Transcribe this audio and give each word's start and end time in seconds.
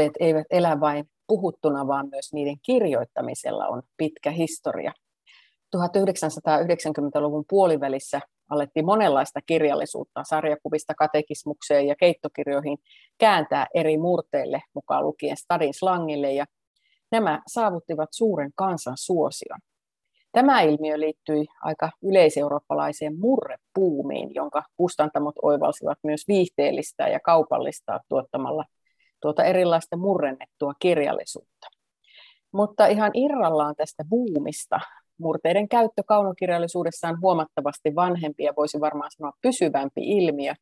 Murteet 0.00 0.16
eivät 0.20 0.46
elä 0.50 0.80
vain 0.80 1.04
puhuttuna, 1.26 1.86
vaan 1.86 2.08
myös 2.10 2.32
niiden 2.32 2.56
kirjoittamisella 2.62 3.66
on 3.66 3.82
pitkä 3.96 4.30
historia. 4.30 4.92
1990-luvun 5.76 7.44
puolivälissä 7.48 8.20
alettiin 8.50 8.86
monenlaista 8.86 9.40
kirjallisuutta 9.46 10.24
sarjakuvista 10.24 10.94
katekismukseen 10.94 11.86
ja 11.86 11.96
keittokirjoihin 11.96 12.78
kääntää 13.18 13.66
eri 13.74 13.98
murteille, 13.98 14.62
mukaan 14.74 15.04
lukien 15.04 15.36
stadin 15.36 15.74
slangille, 15.74 16.32
ja 16.32 16.44
nämä 17.12 17.42
saavuttivat 17.46 18.08
suuren 18.12 18.50
kansan 18.54 18.96
suosion. 18.96 19.58
Tämä 20.32 20.60
ilmiö 20.60 21.00
liittyi 21.00 21.46
aika 21.62 21.90
yleiseurooppalaiseen 22.02 23.18
murrepuumiin, 23.18 24.34
jonka 24.34 24.62
kustantamot 24.76 25.34
oivalsivat 25.42 25.98
myös 26.04 26.28
viihteellistä 26.28 27.08
ja 27.08 27.20
kaupallistaa 27.20 28.00
tuottamalla 28.08 28.64
tuota 29.20 29.44
erilaista 29.44 29.96
murrennettua 29.96 30.72
kirjallisuutta. 30.78 31.68
Mutta 32.52 32.86
ihan 32.86 33.10
irrallaan 33.14 33.74
tästä 33.76 34.04
buumista, 34.10 34.80
murteiden 35.18 35.68
käyttö 35.68 36.02
kaunokirjallisuudessa 36.06 37.08
on 37.08 37.20
huomattavasti 37.20 37.94
vanhempi 37.94 38.44
ja 38.44 38.52
voisi 38.56 38.80
varmaan 38.80 39.10
sanoa 39.16 39.32
pysyvämpi 39.42 40.00
ilmiö. 40.16 40.54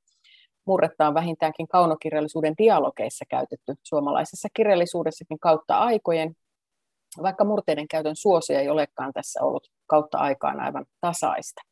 Murretta 0.67 1.07
on 1.07 1.15
vähintäänkin 1.15 1.69
kaunokirjallisuuden 1.69 2.55
dialogeissa 2.59 3.25
käytetty 3.29 3.75
suomalaisessa 3.83 4.49
kirjallisuudessakin 4.55 5.39
kautta 5.39 5.79
aikojen, 5.79 6.35
vaikka 7.23 7.45
murteiden 7.45 7.89
käytön 7.89 8.17
suosio 8.17 8.59
ei 8.59 8.69
olekaan 8.69 9.13
tässä 9.13 9.43
ollut 9.43 9.69
kautta 9.87 10.19
aikaan 10.19 10.61
aivan 10.61 10.85
tasaista. 11.01 11.63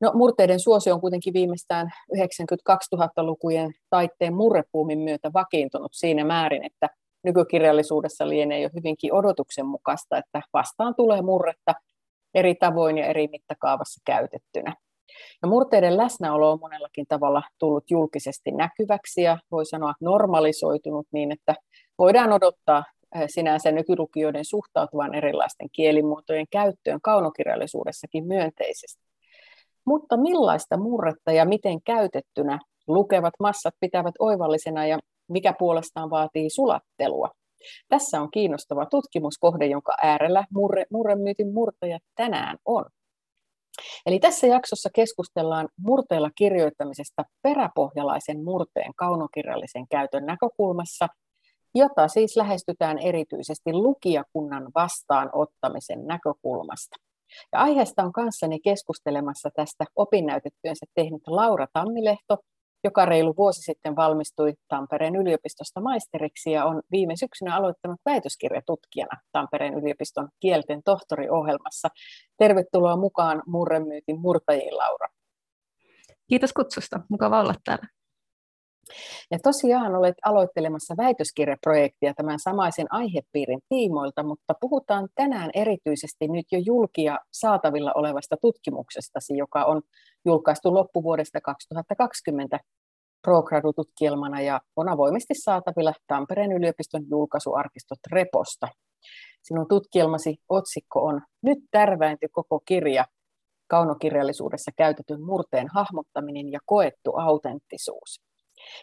No, 0.00 0.12
murteiden 0.14 0.60
suosio 0.60 0.94
on 0.94 1.00
kuitenkin 1.00 1.34
viimeistään 1.34 1.90
92-2000-lukujen 2.16 3.72
taitteen 3.90 4.34
murrepuumin 4.34 4.98
myötä 4.98 5.32
vakiintunut 5.32 5.94
siinä 5.94 6.24
määrin, 6.24 6.64
että 6.64 6.88
nykykirjallisuudessa 7.24 8.28
lienee 8.28 8.60
jo 8.60 8.70
hyvinkin 8.74 9.14
odotuksenmukaista, 9.14 10.18
että 10.18 10.42
vastaan 10.52 10.94
tulee 10.94 11.22
murretta 11.22 11.74
eri 12.34 12.54
tavoin 12.54 12.98
ja 12.98 13.06
eri 13.06 13.28
mittakaavassa 13.28 14.00
käytettynä. 14.04 14.74
Ja 15.42 15.48
murteiden 15.48 15.96
läsnäolo 15.96 16.52
on 16.52 16.60
monellakin 16.60 17.06
tavalla 17.08 17.42
tullut 17.58 17.90
julkisesti 17.90 18.50
näkyväksi 18.50 19.22
ja 19.22 19.38
voi 19.50 19.66
sanoa 19.66 19.94
normalisoitunut 20.00 21.06
niin, 21.12 21.32
että 21.32 21.54
voidaan 21.98 22.32
odottaa 22.32 22.84
eh, 23.14 23.24
sinänsä 23.26 23.72
nykylukijoiden 23.72 24.44
suhtautuvan 24.44 25.14
erilaisten 25.14 25.68
kielimuotojen 25.72 26.46
käyttöön 26.50 27.00
kaunokirjallisuudessakin 27.00 28.26
myönteisesti. 28.26 29.05
Mutta 29.86 30.16
millaista 30.16 30.76
murretta 30.76 31.32
ja 31.32 31.44
miten 31.44 31.82
käytettynä 31.82 32.58
lukevat 32.86 33.34
massat 33.40 33.74
pitävät 33.80 34.14
oivallisena 34.18 34.86
ja 34.86 34.98
mikä 35.28 35.54
puolestaan 35.58 36.10
vaatii 36.10 36.50
sulattelua? 36.50 37.28
Tässä 37.88 38.20
on 38.20 38.30
kiinnostava 38.30 38.86
tutkimuskohde, 38.86 39.66
jonka 39.66 39.92
äärellä 40.02 40.44
murre, 40.50 40.86
murremyytin 40.90 41.54
murtajat 41.54 42.02
tänään 42.14 42.58
on. 42.64 42.84
Eli 44.06 44.18
tässä 44.18 44.46
jaksossa 44.46 44.90
keskustellaan 44.94 45.68
murteella 45.80 46.30
kirjoittamisesta 46.34 47.22
peräpohjalaisen 47.42 48.44
murteen 48.44 48.92
kaunokirjallisen 48.96 49.88
käytön 49.88 50.26
näkökulmassa, 50.26 51.08
jota 51.74 52.08
siis 52.08 52.36
lähestytään 52.36 52.98
erityisesti 52.98 53.72
lukijakunnan 53.72 54.68
vastaanottamisen 54.74 56.06
näkökulmasta. 56.06 56.96
Ja 57.52 57.58
aiheesta 57.58 58.02
on 58.02 58.12
kanssani 58.12 58.60
keskustelemassa 58.60 59.50
tästä 59.56 59.84
opinnäytetyönsä 59.96 60.86
tehnyt 60.94 61.22
Laura 61.26 61.66
Tammilehto, 61.72 62.38
joka 62.84 63.06
reilu 63.06 63.34
vuosi 63.36 63.62
sitten 63.62 63.96
valmistui 63.96 64.54
Tampereen 64.68 65.16
yliopistosta 65.16 65.80
maisteriksi 65.80 66.50
ja 66.50 66.64
on 66.64 66.82
viime 66.90 67.16
syksynä 67.16 67.56
aloittanut 67.56 68.00
väitöskirjatutkijana 68.04 69.20
Tampereen 69.32 69.74
yliopiston 69.74 70.28
kielten 70.40 70.80
tohtoriohjelmassa. 70.84 71.88
Tervetuloa 72.38 72.96
mukaan 72.96 73.42
Murremyytin 73.46 74.20
murtajiin, 74.20 74.76
Laura. 74.76 75.08
Kiitos 76.28 76.52
kutsusta. 76.52 77.00
Mukava 77.08 77.40
olla 77.40 77.54
täällä. 77.64 77.95
Ja 79.30 79.38
tosiaan 79.42 79.94
olet 79.96 80.14
aloittelemassa 80.24 80.94
väitöskirjaprojektia 80.96 82.14
tämän 82.14 82.38
samaisen 82.38 82.86
aihepiirin 82.90 83.60
tiimoilta, 83.68 84.22
mutta 84.22 84.54
puhutaan 84.60 85.08
tänään 85.14 85.50
erityisesti 85.54 86.28
nyt 86.28 86.46
jo 86.52 86.58
julkia 86.66 87.18
saatavilla 87.32 87.92
olevasta 87.94 88.36
tutkimuksestasi, 88.40 89.36
joka 89.36 89.64
on 89.64 89.82
julkaistu 90.24 90.74
loppuvuodesta 90.74 91.40
2020 91.40 92.58
ProGradu-tutkielmana 93.26 94.40
ja 94.40 94.60
on 94.76 94.88
avoimesti 94.88 95.34
saatavilla 95.34 95.92
Tampereen 96.06 96.52
yliopiston 96.52 97.02
julkaisuarkisto 97.10 97.94
Reposta. 98.12 98.68
Sinun 99.42 99.68
tutkielmasi 99.68 100.36
otsikko 100.48 101.04
on 101.04 101.20
Nyt 101.42 101.58
tärväinty 101.70 102.28
koko 102.32 102.60
kirja, 102.68 103.04
kaunokirjallisuudessa 103.68 104.70
käytetyn 104.76 105.22
murteen 105.22 105.68
hahmottaminen 105.74 106.52
ja 106.52 106.58
koettu 106.66 107.16
autenttisuus. 107.16 108.20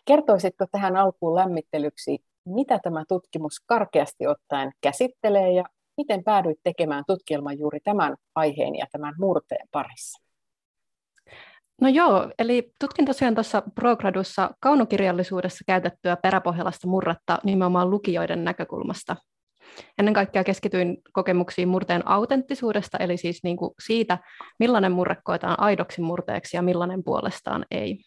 Kertoisitko 0.06 0.66
tähän 0.72 0.96
alkuun 0.96 1.36
lämmittelyksi, 1.36 2.20
mitä 2.46 2.80
tämä 2.84 3.04
tutkimus 3.08 3.60
karkeasti 3.66 4.28
ottaen 4.28 4.72
käsittelee 4.82 5.52
ja 5.52 5.64
miten 5.98 6.24
päädyit 6.24 6.60
tekemään 6.64 7.04
tutkielman 7.08 7.60
juuri 7.60 7.80
tämän 7.80 8.16
aiheen 8.36 8.76
ja 8.76 8.86
tämän 8.92 9.14
murteen 9.20 9.68
parissa? 9.72 10.24
No 11.82 11.90
joo, 11.90 12.32
eli 12.40 12.72
tutkin 12.80 13.06
tosiaan 13.06 13.36
tuossa 13.36 13.64
Progradussa 13.76 14.50
kaunokirjallisuudessa 14.60 15.64
käytettyä 15.68 16.16
peräpohjalaista 16.16 16.88
murretta 16.88 17.40
nimenomaan 17.44 17.90
lukijoiden 17.90 18.44
näkökulmasta. 18.44 19.16
Ennen 19.98 20.14
kaikkea 20.14 20.44
keskityin 20.44 20.98
kokemuksiin 21.14 21.68
murteen 21.68 22.08
autenttisuudesta, 22.08 22.98
eli 22.98 23.18
siis 23.18 23.44
niin 23.44 23.58
kuin 23.58 23.72
siitä, 23.86 24.18
millainen 24.60 24.92
murre 24.92 25.16
koetaan 25.24 25.60
aidoksi 25.60 26.02
murteeksi 26.02 26.58
ja 26.58 26.62
millainen 26.62 27.04
puolestaan 27.04 27.66
ei. 27.72 28.00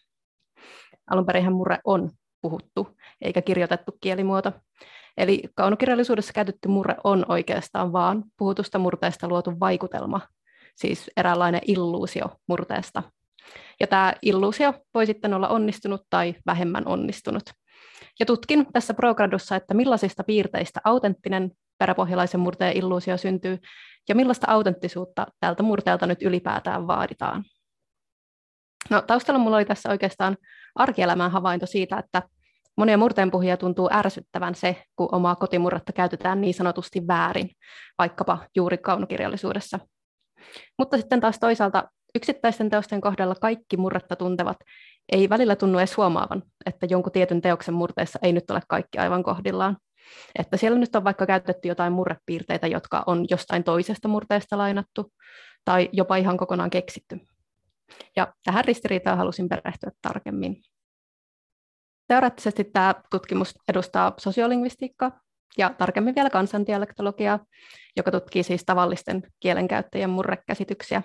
Alun 1.11 1.25
perin 1.25 1.53
murre 1.53 1.79
on 1.83 2.09
puhuttu 2.41 2.97
eikä 3.21 3.41
kirjoitettu 3.41 3.97
kielimuoto. 4.01 4.51
Eli 5.17 5.43
kaunokirjallisuudessa 5.55 6.33
käytetty 6.33 6.67
murre 6.67 6.95
on 7.03 7.25
oikeastaan 7.27 7.93
vaan 7.93 8.23
puhutusta 8.37 8.79
murteesta 8.79 9.27
luotu 9.27 9.59
vaikutelma, 9.59 10.21
siis 10.75 11.11
eräänlainen 11.17 11.61
illuusio 11.67 12.25
murteesta. 12.47 13.03
Ja 13.79 13.87
tämä 13.87 14.13
illuusio 14.21 14.73
voi 14.93 15.05
sitten 15.05 15.33
olla 15.33 15.47
onnistunut 15.47 16.01
tai 16.09 16.35
vähemmän 16.45 16.87
onnistunut. 16.87 17.43
Ja 18.19 18.25
tutkin 18.25 18.67
tässä 18.73 18.93
progradussa, 18.93 19.55
että 19.55 19.73
millaisista 19.73 20.23
piirteistä 20.23 20.79
autenttinen 20.83 21.51
peräpohjalaisen 21.77 22.39
murteen 22.39 22.77
illuusio 22.77 23.17
syntyy 23.17 23.59
ja 24.09 24.15
millaista 24.15 24.47
autenttisuutta 24.49 25.27
tältä 25.39 25.63
murteelta 25.63 26.05
nyt 26.07 26.21
ylipäätään 26.21 26.87
vaaditaan. 26.87 27.43
No, 28.89 29.01
taustalla 29.01 29.39
mulla 29.39 29.57
oli 29.57 29.65
tässä 29.65 29.89
oikeastaan 29.89 30.37
arkielämän 30.79 31.31
havainto 31.31 31.65
siitä, 31.65 31.97
että 31.97 32.21
monia 32.77 32.97
murteenpuhujia 32.97 33.57
tuntuu 33.57 33.89
ärsyttävän 33.93 34.55
se, 34.55 34.83
kun 34.95 35.09
omaa 35.11 35.35
kotimurretta 35.35 35.93
käytetään 35.93 36.41
niin 36.41 36.53
sanotusti 36.53 37.07
väärin, 37.07 37.49
vaikkapa 37.97 38.37
juuri 38.55 38.77
kaunokirjallisuudessa. 38.77 39.79
Mutta 40.77 40.97
sitten 40.97 41.19
taas 41.19 41.39
toisaalta 41.39 41.83
yksittäisten 42.15 42.69
teosten 42.69 43.01
kohdalla 43.01 43.35
kaikki 43.35 43.77
murretta 43.77 44.15
tuntevat 44.15 44.57
ei 45.11 45.29
välillä 45.29 45.55
tunnu 45.55 45.77
edes 45.77 45.97
huomaavan, 45.97 46.43
että 46.65 46.87
jonkun 46.89 47.11
tietyn 47.11 47.41
teoksen 47.41 47.73
murteessa 47.73 48.19
ei 48.21 48.33
nyt 48.33 48.51
ole 48.51 48.61
kaikki 48.67 48.97
aivan 48.97 49.23
kohdillaan. 49.23 49.77
Että 50.39 50.57
siellä 50.57 50.79
nyt 50.79 50.95
on 50.95 51.03
vaikka 51.03 51.25
käytetty 51.25 51.67
jotain 51.67 51.93
murrepiirteitä, 51.93 52.67
jotka 52.67 53.03
on 53.07 53.25
jostain 53.29 53.63
toisesta 53.63 54.07
murteesta 54.07 54.57
lainattu 54.57 55.13
tai 55.65 55.89
jopa 55.91 56.15
ihan 56.15 56.37
kokonaan 56.37 56.69
keksitty. 56.69 57.19
Ja 58.15 58.33
tähän 58.43 58.65
ristiriitaan 58.65 59.17
halusin 59.17 59.49
perehtyä 59.49 59.91
tarkemmin. 60.01 60.61
Teoreettisesti 62.07 62.63
tämä 62.63 62.95
tutkimus 63.11 63.55
edustaa 63.67 64.13
sosiolingvistiikkaa 64.17 65.21
ja 65.57 65.69
tarkemmin 65.69 66.15
vielä 66.15 66.29
kansandialektologiaa, 66.29 67.39
joka 67.97 68.11
tutkii 68.11 68.43
siis 68.43 68.63
tavallisten 68.65 69.23
kielenkäyttäjien 69.39 70.09
murrekäsityksiä. 70.09 71.01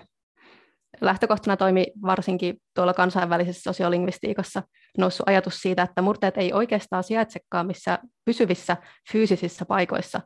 Lähtökohtana 1.01 1.57
toimi 1.57 1.87
varsinkin 2.01 2.57
tuolla 2.75 2.93
kansainvälisessä 2.93 3.61
sosiolingvistiikassa 3.61 4.63
noussut 4.97 5.29
ajatus 5.29 5.61
siitä, 5.61 5.83
että 5.83 6.01
murteet 6.01 6.37
ei 6.37 6.53
oikeastaan 6.53 7.03
sijaitsekaan 7.03 7.67
missä 7.67 7.99
pysyvissä 8.25 8.77
fyysisissä 9.11 9.65
paikoissa, 9.65 10.21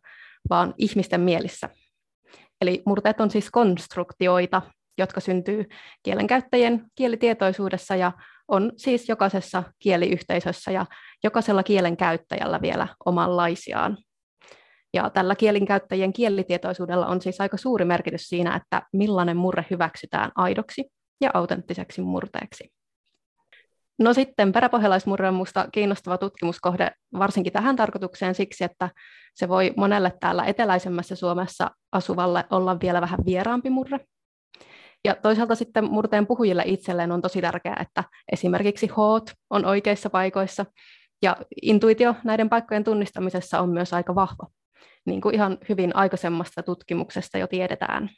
vaan 0.49 0.73
ihmisten 0.77 1.21
mielissä. 1.21 1.69
Eli 2.61 2.83
murteet 2.85 3.21
on 3.21 3.31
siis 3.31 3.51
konstruktioita, 3.51 4.61
jotka 4.97 5.19
syntyy 5.19 5.65
kielenkäyttäjien 6.03 6.85
kielitietoisuudessa 6.95 7.95
ja 7.95 8.11
on 8.47 8.71
siis 8.77 9.09
jokaisessa 9.09 9.63
kieliyhteisössä 9.79 10.71
ja 10.71 10.85
jokaisella 11.23 11.63
kielen 11.63 11.97
käyttäjällä 11.97 12.61
vielä 12.61 12.87
omanlaisiaan. 13.05 13.97
Ja 14.93 15.09
tällä 15.09 15.35
kielinkäyttäjien 15.35 16.13
kielitietoisuudella 16.13 17.07
on 17.07 17.21
siis 17.21 17.41
aika 17.41 17.57
suuri 17.57 17.85
merkitys 17.85 18.21
siinä, 18.21 18.55
että 18.55 18.81
millainen 18.93 19.37
murre 19.37 19.65
hyväksytään 19.69 20.31
aidoksi 20.35 20.85
ja 21.21 21.31
autenttiseksi 21.33 22.01
murteeksi. 22.01 22.71
No 23.99 24.13
sitten 24.13 24.51
peräpohjalaismurre 24.51 25.27
on 25.27 25.33
minusta 25.33 25.67
kiinnostava 25.71 26.17
tutkimuskohde 26.17 26.91
varsinkin 27.19 27.53
tähän 27.53 27.75
tarkoitukseen 27.75 28.35
siksi, 28.35 28.63
että 28.63 28.89
se 29.35 29.47
voi 29.47 29.73
monelle 29.77 30.13
täällä 30.19 30.45
eteläisemmässä 30.45 31.15
Suomessa 31.15 31.71
asuvalle 31.91 32.45
olla 32.49 32.79
vielä 32.79 33.01
vähän 33.01 33.19
vieraampi 33.25 33.69
murre. 33.69 33.99
Ja 35.05 35.15
toisaalta 35.15 35.55
sitten 35.55 35.83
murteen 35.83 36.27
puhujille 36.27 36.63
itselleen 36.65 37.11
on 37.11 37.21
tosi 37.21 37.41
tärkeää, 37.41 37.79
että 37.81 38.03
esimerkiksi 38.31 38.87
hoot 38.87 39.31
on 39.49 39.65
oikeissa 39.65 40.09
paikoissa, 40.09 40.65
ja 41.21 41.37
intuitio 41.61 42.15
näiden 42.23 42.49
paikkojen 42.49 42.83
tunnistamisessa 42.83 43.59
on 43.59 43.69
myös 43.69 43.93
aika 43.93 44.15
vahva, 44.15 44.47
niin 45.05 45.21
kuin 45.21 45.35
ihan 45.35 45.57
hyvin 45.69 45.95
aikaisemmasta 45.95 46.63
tutkimuksesta 46.63 47.37
jo 47.37 47.47
tiedetään. 47.47 48.09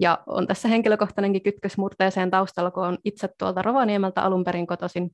Ja 0.00 0.22
on 0.26 0.46
tässä 0.46 0.68
henkilökohtainenkin 0.68 1.42
kytkös 1.42 1.78
murteeseen 1.78 2.30
taustalla, 2.30 2.70
kun 2.70 2.86
on 2.86 2.98
itse 3.04 3.28
tuolta 3.38 3.62
Rovaniemeltä 3.62 4.22
alun 4.22 4.44
perin 4.44 4.66
kotoisin, 4.66 5.10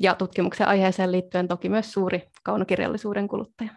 ja 0.00 0.14
tutkimuksen 0.14 0.68
aiheeseen 0.68 1.12
liittyen 1.12 1.48
toki 1.48 1.68
myös 1.68 1.92
suuri 1.92 2.28
kaunokirjallisuuden 2.44 3.28
kuluttaja. 3.28 3.70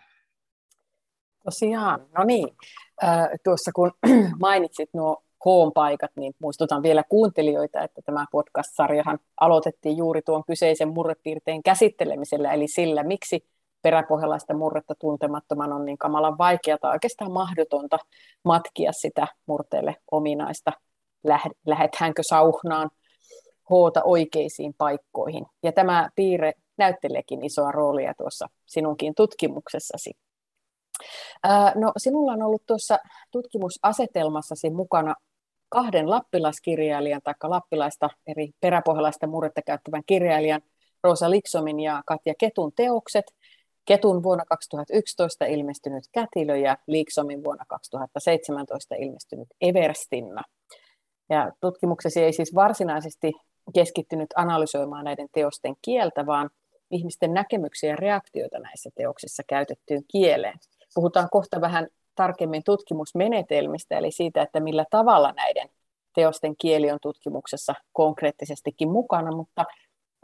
Tosiaan, 1.45 2.07
no 2.17 2.23
niin. 2.23 2.47
Äh, 3.03 3.27
tuossa 3.43 3.71
kun 3.75 3.91
mainitsit 4.39 4.89
nuo 4.93 5.23
koon 5.43 5.71
paikat, 5.73 6.11
niin 6.15 6.33
muistutan 6.39 6.83
vielä 6.83 7.03
kuuntelijoita, 7.09 7.81
että 7.81 8.01
tämä 8.05 8.25
podcast-sarjahan 8.31 9.19
aloitettiin 9.41 9.97
juuri 9.97 10.21
tuon 10.21 10.43
kyseisen 10.47 10.93
murrepiirteen 10.93 11.63
käsittelemisellä, 11.63 12.53
eli 12.53 12.67
sillä, 12.67 13.03
miksi 13.03 13.45
peräpohjalaista 13.81 14.53
murretta 14.53 14.95
tuntemattoman 14.99 15.73
on 15.73 15.85
niin 15.85 15.97
kamalan 15.97 16.37
vaikeaa 16.37 16.77
tai 16.77 16.91
oikeastaan 16.91 17.31
mahdotonta 17.31 17.97
matkia 18.43 18.91
sitä 18.91 19.27
murteelle 19.45 19.95
ominaista, 20.11 20.71
lähetäänkö 21.65 22.23
sauhnaan, 22.23 22.89
hoota 23.69 24.03
oikeisiin 24.03 24.73
paikkoihin. 24.77 25.45
Ja 25.63 25.71
tämä 25.71 26.09
piirre 26.15 26.53
näytteleekin 26.77 27.45
isoa 27.45 27.71
roolia 27.71 28.13
tuossa 28.17 28.47
sinunkin 28.65 29.15
tutkimuksessasi. 29.15 30.11
No, 31.75 31.91
sinulla 31.97 32.31
on 32.31 32.41
ollut 32.43 32.63
tuossa 32.65 32.99
tutkimusasetelmassasi 33.31 34.69
mukana 34.69 35.15
kahden 35.73 36.09
lappilaskirjailijan 36.09 37.21
tai 37.23 37.33
lappilaista 37.43 38.09
eri 38.27 38.51
peräpohjalaista 38.59 39.27
murretta 39.27 39.61
käyttävän 39.61 40.03
kirjailijan 40.05 40.61
Rosa 41.03 41.29
Liksomin 41.29 41.79
ja 41.79 42.03
Katja 42.05 42.33
Ketun 42.37 42.71
teokset. 42.75 43.25
Ketun 43.85 44.23
vuonna 44.23 44.45
2011 44.45 45.45
ilmestynyt 45.45 46.03
Kätilö 46.11 46.57
ja 46.57 46.77
Liksomin 46.87 47.43
vuonna 47.43 47.65
2017 47.67 48.95
ilmestynyt 48.95 49.47
Everstinna. 49.61 50.43
Ja 51.29 51.51
tutkimuksesi 51.61 52.21
ei 52.21 52.33
siis 52.33 52.55
varsinaisesti 52.55 53.33
keskittynyt 53.73 54.29
analysoimaan 54.35 55.05
näiden 55.05 55.27
teosten 55.31 55.75
kieltä, 55.81 56.25
vaan 56.25 56.49
ihmisten 56.91 57.33
näkemyksiä 57.33 57.89
ja 57.89 57.95
reaktioita 57.95 58.59
näissä 58.59 58.89
teoksissa 58.95 59.43
käytettyyn 59.47 60.03
kieleen. 60.11 60.59
Puhutaan 60.95 61.27
kohta 61.31 61.61
vähän 61.61 61.87
tarkemmin 62.15 62.63
tutkimusmenetelmistä, 62.63 63.97
eli 63.97 64.11
siitä, 64.11 64.41
että 64.41 64.59
millä 64.59 64.85
tavalla 64.89 65.31
näiden 65.31 65.69
teosten 66.15 66.55
kieli 66.57 66.91
on 66.91 66.99
tutkimuksessa 67.01 67.73
konkreettisestikin 67.93 68.91
mukana, 68.91 69.31
mutta 69.31 69.65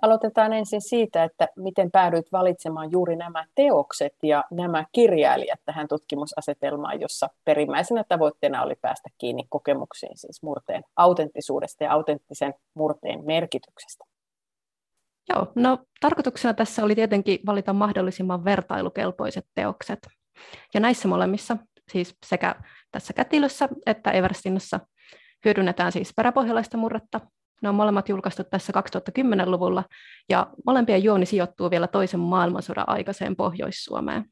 aloitetaan 0.02 0.54
ensin 0.54 0.82
siitä, 0.82 1.24
että 1.24 1.48
miten 1.56 1.92
päädyit 1.92 2.32
valitsemaan 2.32 2.92
juuri 2.92 3.16
nämä 3.16 3.46
teokset 3.56 4.16
ja 4.24 4.44
nämä 4.52 4.86
kirjailijat 4.92 5.60
tähän 5.66 5.88
tutkimusasetelmaan, 5.88 7.02
jossa 7.02 7.30
perimmäisenä 7.46 8.04
tavoitteena 8.10 8.64
oli 8.64 8.76
päästä 8.82 9.10
kiinni 9.18 9.44
kokemuksiin 9.50 10.18
siis 10.18 10.44
murteen 10.44 10.84
autenttisuudesta 10.96 11.84
ja 11.84 11.94
autenttisen 11.94 12.54
murteen 12.74 13.26
merkityksestä. 13.26 14.06
Joo, 15.36 15.48
no 15.56 15.78
tarkoituksena 16.02 16.54
tässä 16.54 16.84
oli 16.84 16.96
tietenkin 16.96 17.40
valita 17.46 17.74
mahdollisimman 17.74 18.46
vertailukelpoiset 18.46 19.46
teokset. 19.56 20.00
Ja 20.74 20.80
näissä 20.80 21.08
molemmissa 21.08 21.58
siis 21.92 22.18
sekä 22.26 22.56
tässä 22.92 23.14
kätilössä 23.14 23.70
että 23.86 24.12
Everstinnassa 24.12 24.80
hyödynnetään 25.46 25.92
siis 25.92 26.14
peräpohjalaista 26.16 26.78
murretta. 26.78 27.20
Ne 27.62 27.70
on 27.70 27.76
molemmat 27.76 28.10
julkaistu 28.10 28.44
tässä 28.44 28.74
2010-luvulla, 29.10 29.84
ja 30.30 30.48
molempien 30.66 31.04
juoni 31.04 31.26
sijoittuu 31.26 31.72
vielä 31.72 31.88
toisen 31.88 32.20
maailmansodan 32.20 32.90
aikaiseen 32.90 33.36
Pohjois-Suomeen. 33.36 34.26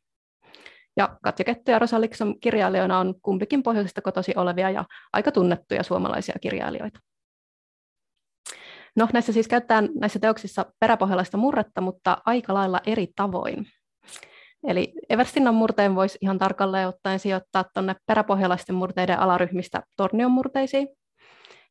Ja 0.98 1.18
Katja 1.24 1.45
Kettu 1.45 1.71
ja 1.71 1.80
Rosa 1.80 2.01
Liksom 2.01 2.39
kirjailijoina 2.39 3.00
on 3.00 3.15
kumpikin 3.21 3.63
pohjoisesta 3.63 4.01
kotosi 4.01 4.33
olevia 4.36 4.69
ja 4.69 4.86
aika 5.13 5.31
tunnettuja 5.31 5.83
suomalaisia 5.83 6.36
kirjailijoita. 6.42 7.00
No, 8.95 9.07
näissä 9.13 9.33
siis 9.33 9.48
käytetään 9.48 9.89
näissä 10.00 10.19
teoksissa 10.19 10.65
peräpohjalaista 10.80 11.38
murretta, 11.38 11.81
mutta 11.81 12.18
aika 12.25 12.54
lailla 12.54 12.81
eri 12.86 13.07
tavoin. 13.15 13.68
Eli 14.63 14.94
Everstinnan 15.09 15.56
murteen 15.56 15.95
voisi 15.95 16.18
ihan 16.21 16.37
tarkalleen 16.37 16.87
ottaen 16.87 17.19
sijoittaa 17.19 17.66
tuonne 17.73 17.95
peräpohjalaisten 18.06 18.76
murteiden 18.76 19.19
alaryhmistä 19.19 19.83
tornion 19.95 20.31
murteisiin. 20.31 20.87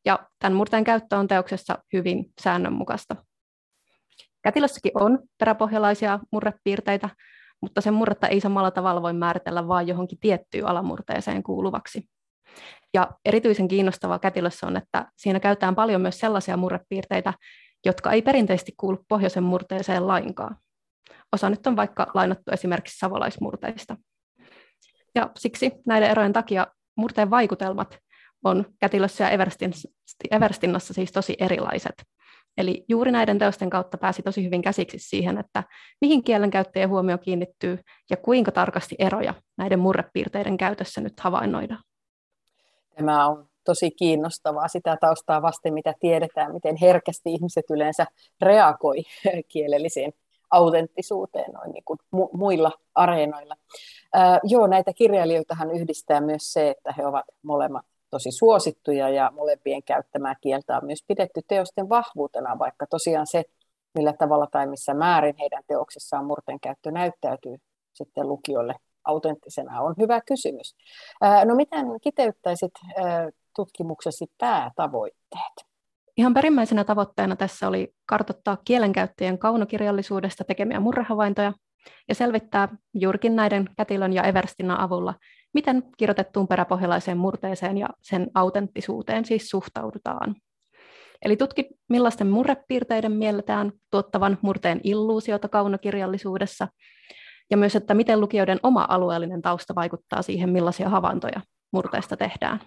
Ja 0.05 0.19
tämän 0.39 0.55
murteen 0.57 0.83
käyttö 0.83 1.17
on 1.17 1.27
teoksessa 1.27 1.77
hyvin 1.93 2.25
säännönmukaista. 2.41 3.15
Kätilössäkin 4.43 4.91
on 4.95 5.19
peräpohjalaisia 5.39 6.19
murrepiirteitä, 6.31 7.09
mutta 7.61 7.81
sen 7.81 7.93
murretta 7.93 8.27
ei 8.27 8.41
samalla 8.41 8.71
tavalla 8.71 9.01
voi 9.01 9.13
määritellä 9.13 9.67
vain 9.67 9.87
johonkin 9.87 10.19
tiettyyn 10.19 10.67
alamurteeseen 10.67 11.43
kuuluvaksi. 11.43 12.09
Ja 12.93 13.11
erityisen 13.25 13.67
kiinnostavaa 13.67 14.19
kätilössä 14.19 14.67
on, 14.67 14.77
että 14.77 15.05
siinä 15.17 15.39
käytetään 15.39 15.75
paljon 15.75 16.01
myös 16.01 16.19
sellaisia 16.19 16.57
murrepiirteitä, 16.57 17.33
jotka 17.85 18.11
ei 18.11 18.21
perinteisesti 18.21 18.73
kuulu 18.77 19.05
pohjoisen 19.07 19.43
murteeseen 19.43 20.07
lainkaan. 20.07 20.57
Osa 21.33 21.49
nyt 21.49 21.67
on 21.67 21.75
vaikka 21.75 22.07
lainattu 22.13 22.51
esimerkiksi 22.51 22.97
savolaismurteista. 22.97 23.97
Ja 25.15 25.31
siksi 25.37 25.71
näiden 25.85 26.09
erojen 26.09 26.33
takia 26.33 26.67
murteen 26.95 27.29
vaikutelmat 27.29 27.97
on 28.43 28.65
Kätilössä 28.79 29.23
ja 29.23 29.47
Everstinnassa 30.31 30.93
siis 30.93 31.11
tosi 31.11 31.35
erilaiset. 31.39 32.03
Eli 32.57 32.85
juuri 32.87 33.11
näiden 33.11 33.39
teosten 33.39 33.69
kautta 33.69 33.97
pääsi 33.97 34.23
tosi 34.23 34.43
hyvin 34.43 34.61
käsiksi 34.61 34.99
siihen, 34.99 35.37
että 35.37 35.63
mihin 36.01 36.23
kielenkäyttäjien 36.23 36.89
huomio 36.89 37.17
kiinnittyy 37.17 37.79
ja 38.09 38.17
kuinka 38.17 38.51
tarkasti 38.51 38.95
eroja 38.99 39.33
näiden 39.57 39.79
murrepiirteiden 39.79 40.57
käytössä 40.57 41.01
nyt 41.01 41.19
havainnoidaan. 41.19 41.83
Tämä 42.95 43.27
on 43.27 43.49
tosi 43.63 43.91
kiinnostavaa 43.91 44.67
sitä 44.67 44.97
taustaa 45.01 45.41
vasten, 45.41 45.73
mitä 45.73 45.93
tiedetään, 45.99 46.53
miten 46.53 46.75
herkästi 46.75 47.33
ihmiset 47.33 47.65
yleensä 47.69 48.05
reagoi 48.41 49.03
kielellisiin 49.51 50.13
autenttisuuteen 50.51 51.51
noin 51.51 51.71
niin 51.71 51.83
kuin 51.85 51.99
mu- 52.15 52.37
muilla 52.37 52.71
areenoilla. 52.95 53.55
Ää, 54.13 54.39
joo, 54.43 54.67
näitä 54.67 54.93
kirjailijoitahan 54.93 55.71
yhdistää 55.71 56.21
myös 56.21 56.53
se, 56.53 56.69
että 56.69 56.93
he 56.97 57.05
ovat 57.05 57.25
molemmat 57.41 57.85
tosi 58.09 58.31
suosittuja 58.31 59.09
ja 59.09 59.31
molempien 59.35 59.83
käyttämää 59.83 60.35
kieltä 60.41 60.77
on 60.77 60.85
myös 60.85 61.03
pidetty 61.07 61.41
teosten 61.47 61.89
vahvuutena, 61.89 62.59
vaikka 62.59 62.87
tosiaan 62.87 63.27
se, 63.27 63.43
millä 63.93 64.13
tavalla 64.13 64.47
tai 64.51 64.67
missä 64.67 64.93
määrin 64.93 65.35
heidän 65.39 65.63
teoksissaan 65.67 66.25
murten 66.25 66.59
käyttö 66.59 66.91
näyttäytyy 66.91 67.57
sitten 67.93 68.27
lukijoille 68.27 68.75
autenttisena, 69.03 69.81
on 69.81 69.95
hyvä 69.99 70.21
kysymys. 70.21 70.75
No 71.45 71.55
miten 71.55 71.85
kiteyttäisit 72.01 72.71
tutkimuksesi 73.55 74.25
päätavoitteet? 74.37 75.67
Ihan 76.17 76.33
perimmäisenä 76.33 76.83
tavoitteena 76.83 77.35
tässä 77.35 77.67
oli 77.67 77.93
kartoittaa 78.05 78.57
kielenkäyttäjien 78.65 79.39
kaunokirjallisuudesta 79.39 80.43
tekemiä 80.43 80.79
murrehavaintoja 80.79 81.53
ja 82.09 82.15
selvittää 82.15 82.69
juurikin 82.93 83.35
näiden 83.35 83.69
kätilön 83.77 84.13
ja 84.13 84.23
Everstinnan 84.23 84.79
avulla, 84.79 85.13
miten 85.53 85.83
kirjoitettuun 85.97 86.47
peräpohjalaiseen 86.47 87.17
murteeseen 87.17 87.77
ja 87.77 87.87
sen 88.01 88.27
autenttisuuteen 88.35 89.25
siis 89.25 89.49
suhtaudutaan. 89.49 90.35
Eli 91.21 91.37
tutki, 91.37 91.69
millaisten 91.89 92.27
murrepiirteiden 92.27 93.11
mielletään 93.11 93.71
tuottavan 93.91 94.37
murteen 94.41 94.81
illuusiota 94.83 95.49
kaunokirjallisuudessa, 95.49 96.67
ja 97.51 97.57
myös, 97.57 97.75
että 97.75 97.93
miten 97.93 98.21
lukijoiden 98.21 98.59
oma 98.63 98.85
alueellinen 98.89 99.41
tausta 99.41 99.75
vaikuttaa 99.75 100.21
siihen, 100.21 100.49
millaisia 100.49 100.89
havaintoja 100.89 101.41
murteesta 101.71 102.17
tehdään. 102.17 102.59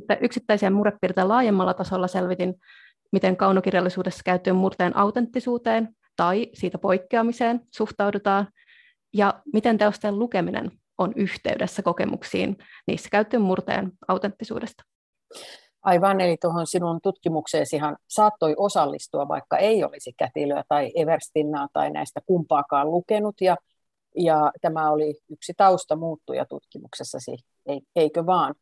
Sitten 0.00 0.18
yksittäisiä 0.20 0.70
murrepiirteitä 0.70 1.28
laajemmalla 1.28 1.74
tasolla 1.74 2.08
selvitin, 2.08 2.54
miten 3.12 3.36
kaunokirjallisuudessa 3.36 4.22
käyttöön 4.24 4.56
murteen 4.56 4.96
autenttisuuteen 4.96 5.88
tai 6.16 6.46
siitä 6.54 6.78
poikkeamiseen 6.78 7.60
suhtaudutaan, 7.74 8.48
ja 9.14 9.42
miten 9.52 9.78
teosten 9.78 10.18
lukeminen 10.18 10.70
on 10.98 11.12
yhteydessä 11.16 11.82
kokemuksiin 11.82 12.56
niissä 12.86 13.08
käyttöön 13.10 13.42
murteen 13.42 13.92
autenttisuudesta. 14.08 14.82
Aivan, 15.82 16.20
eli 16.20 16.36
tuohon 16.40 16.66
sinun 16.66 17.00
tutkimukseesihan 17.02 17.96
saattoi 18.08 18.54
osallistua, 18.56 19.28
vaikka 19.28 19.56
ei 19.58 19.84
olisi 19.84 20.12
kätilöä 20.18 20.64
tai 20.68 20.92
Everstinnaa 20.94 21.68
tai 21.72 21.90
näistä 21.90 22.20
kumpaakaan 22.26 22.90
lukenut, 22.90 23.40
ja, 23.40 23.56
ja 24.16 24.52
tämä 24.60 24.90
oli 24.90 25.14
yksi 25.30 25.52
tausta 25.56 25.96
muuttuja 25.96 26.44
tutkimuksessasi, 26.44 27.36
eikö 27.96 28.26
vaan? 28.26 28.54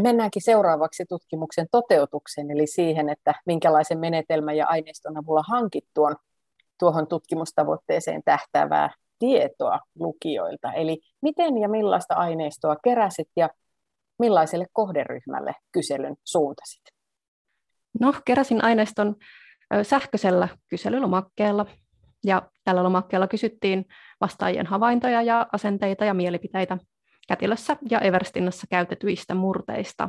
Mennäänkin 0.00 0.42
seuraavaksi 0.42 1.04
tutkimuksen 1.08 1.66
toteutukseen, 1.70 2.50
eli 2.50 2.66
siihen, 2.66 3.08
että 3.08 3.34
minkälaisen 3.46 3.98
menetelmän 3.98 4.56
ja 4.56 4.66
aineiston 4.66 5.16
avulla 5.16 5.42
hankit 5.48 5.84
tuon, 5.94 6.16
tuohon 6.78 7.06
tutkimustavoitteeseen 7.06 8.22
tähtäävää 8.24 8.90
tietoa 9.18 9.80
lukijoilta. 9.98 10.72
Eli 10.72 11.00
miten 11.22 11.58
ja 11.58 11.68
millaista 11.68 12.14
aineistoa 12.14 12.76
keräsit 12.84 13.28
ja 13.36 13.50
millaiselle 14.18 14.66
kohderyhmälle 14.72 15.54
kyselyn 15.72 16.16
suuntasit? 16.24 16.82
No, 18.00 18.14
keräsin 18.24 18.64
aineiston 18.64 19.16
sähköisellä 19.82 20.48
kyselylomakkeella 20.68 21.66
ja 22.24 22.42
tällä 22.64 22.82
lomakkeella 22.82 23.28
kysyttiin 23.28 23.84
vastaajien 24.20 24.66
havaintoja 24.66 25.22
ja 25.22 25.46
asenteita 25.52 26.04
ja 26.04 26.14
mielipiteitä 26.14 26.78
kätilössä 27.28 27.76
ja 27.90 28.00
Everstinnassa 28.00 28.66
käytetyistä 28.70 29.34
murteista. 29.34 30.08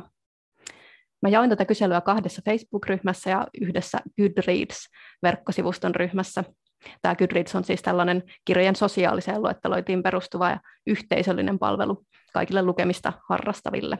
Mä 1.22 1.28
jaoin 1.28 1.50
tätä 1.50 1.64
kyselyä 1.64 2.00
kahdessa 2.00 2.42
Facebook-ryhmässä 2.44 3.30
ja 3.30 3.46
yhdessä 3.60 3.98
Goodreads-verkkosivuston 4.20 5.94
ryhmässä. 5.94 6.44
Tämä 7.02 7.14
Goodreads 7.14 7.54
on 7.54 7.64
siis 7.64 7.82
tällainen 7.82 8.22
kirjojen 8.44 8.76
sosiaaliseen 8.76 9.42
luetteloitiin 9.42 10.02
perustuva 10.02 10.50
ja 10.50 10.60
yhteisöllinen 10.86 11.58
palvelu 11.58 12.04
kaikille 12.32 12.62
lukemista 12.62 13.12
harrastaville. 13.28 13.98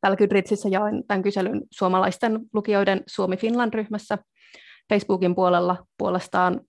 Täällä 0.00 0.16
Goodreadsissa 0.16 0.68
jaoin 0.68 1.06
tämän 1.06 1.22
kyselyn 1.22 1.62
suomalaisten 1.70 2.40
lukijoiden 2.52 3.02
Suomi-Finland-ryhmässä. 3.06 4.18
Facebookin 4.88 5.34
puolella 5.34 5.86
puolestaan 5.98 6.60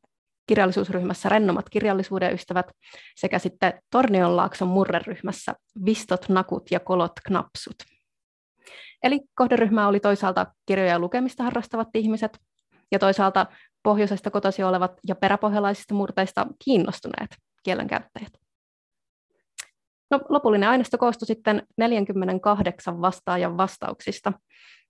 kirjallisuusryhmässä 0.49 1.29
Rennomat 1.29 1.69
kirjallisuuden 1.69 2.33
ystävät 2.33 2.71
sekä 3.15 3.39
sitten 3.39 3.73
Tornionlaakson 3.91 4.67
murreryhmässä 4.67 5.55
Vistot, 5.85 6.29
Nakut 6.29 6.71
ja 6.71 6.79
Kolot 6.79 7.11
Knapsut. 7.27 7.75
Eli 9.03 9.19
kohderyhmä 9.35 9.87
oli 9.87 9.99
toisaalta 9.99 10.45
kirjoja 10.65 10.91
ja 10.91 10.99
lukemista 10.99 11.43
harrastavat 11.43 11.87
ihmiset 11.93 12.39
ja 12.91 12.99
toisaalta 12.99 13.45
pohjoisesta 13.83 14.31
kotosi 14.31 14.63
olevat 14.63 14.91
ja 15.07 15.15
peräpohjalaisista 15.15 15.93
murteista 15.93 16.47
kiinnostuneet 16.63 17.35
kielenkäyttäjät. 17.63 18.33
No, 20.11 20.21
lopullinen 20.29 20.69
aineisto 20.69 20.97
koostui 20.97 21.25
sitten 21.25 21.67
48 21.77 23.01
vastaajan 23.01 23.57
vastauksista, 23.57 24.33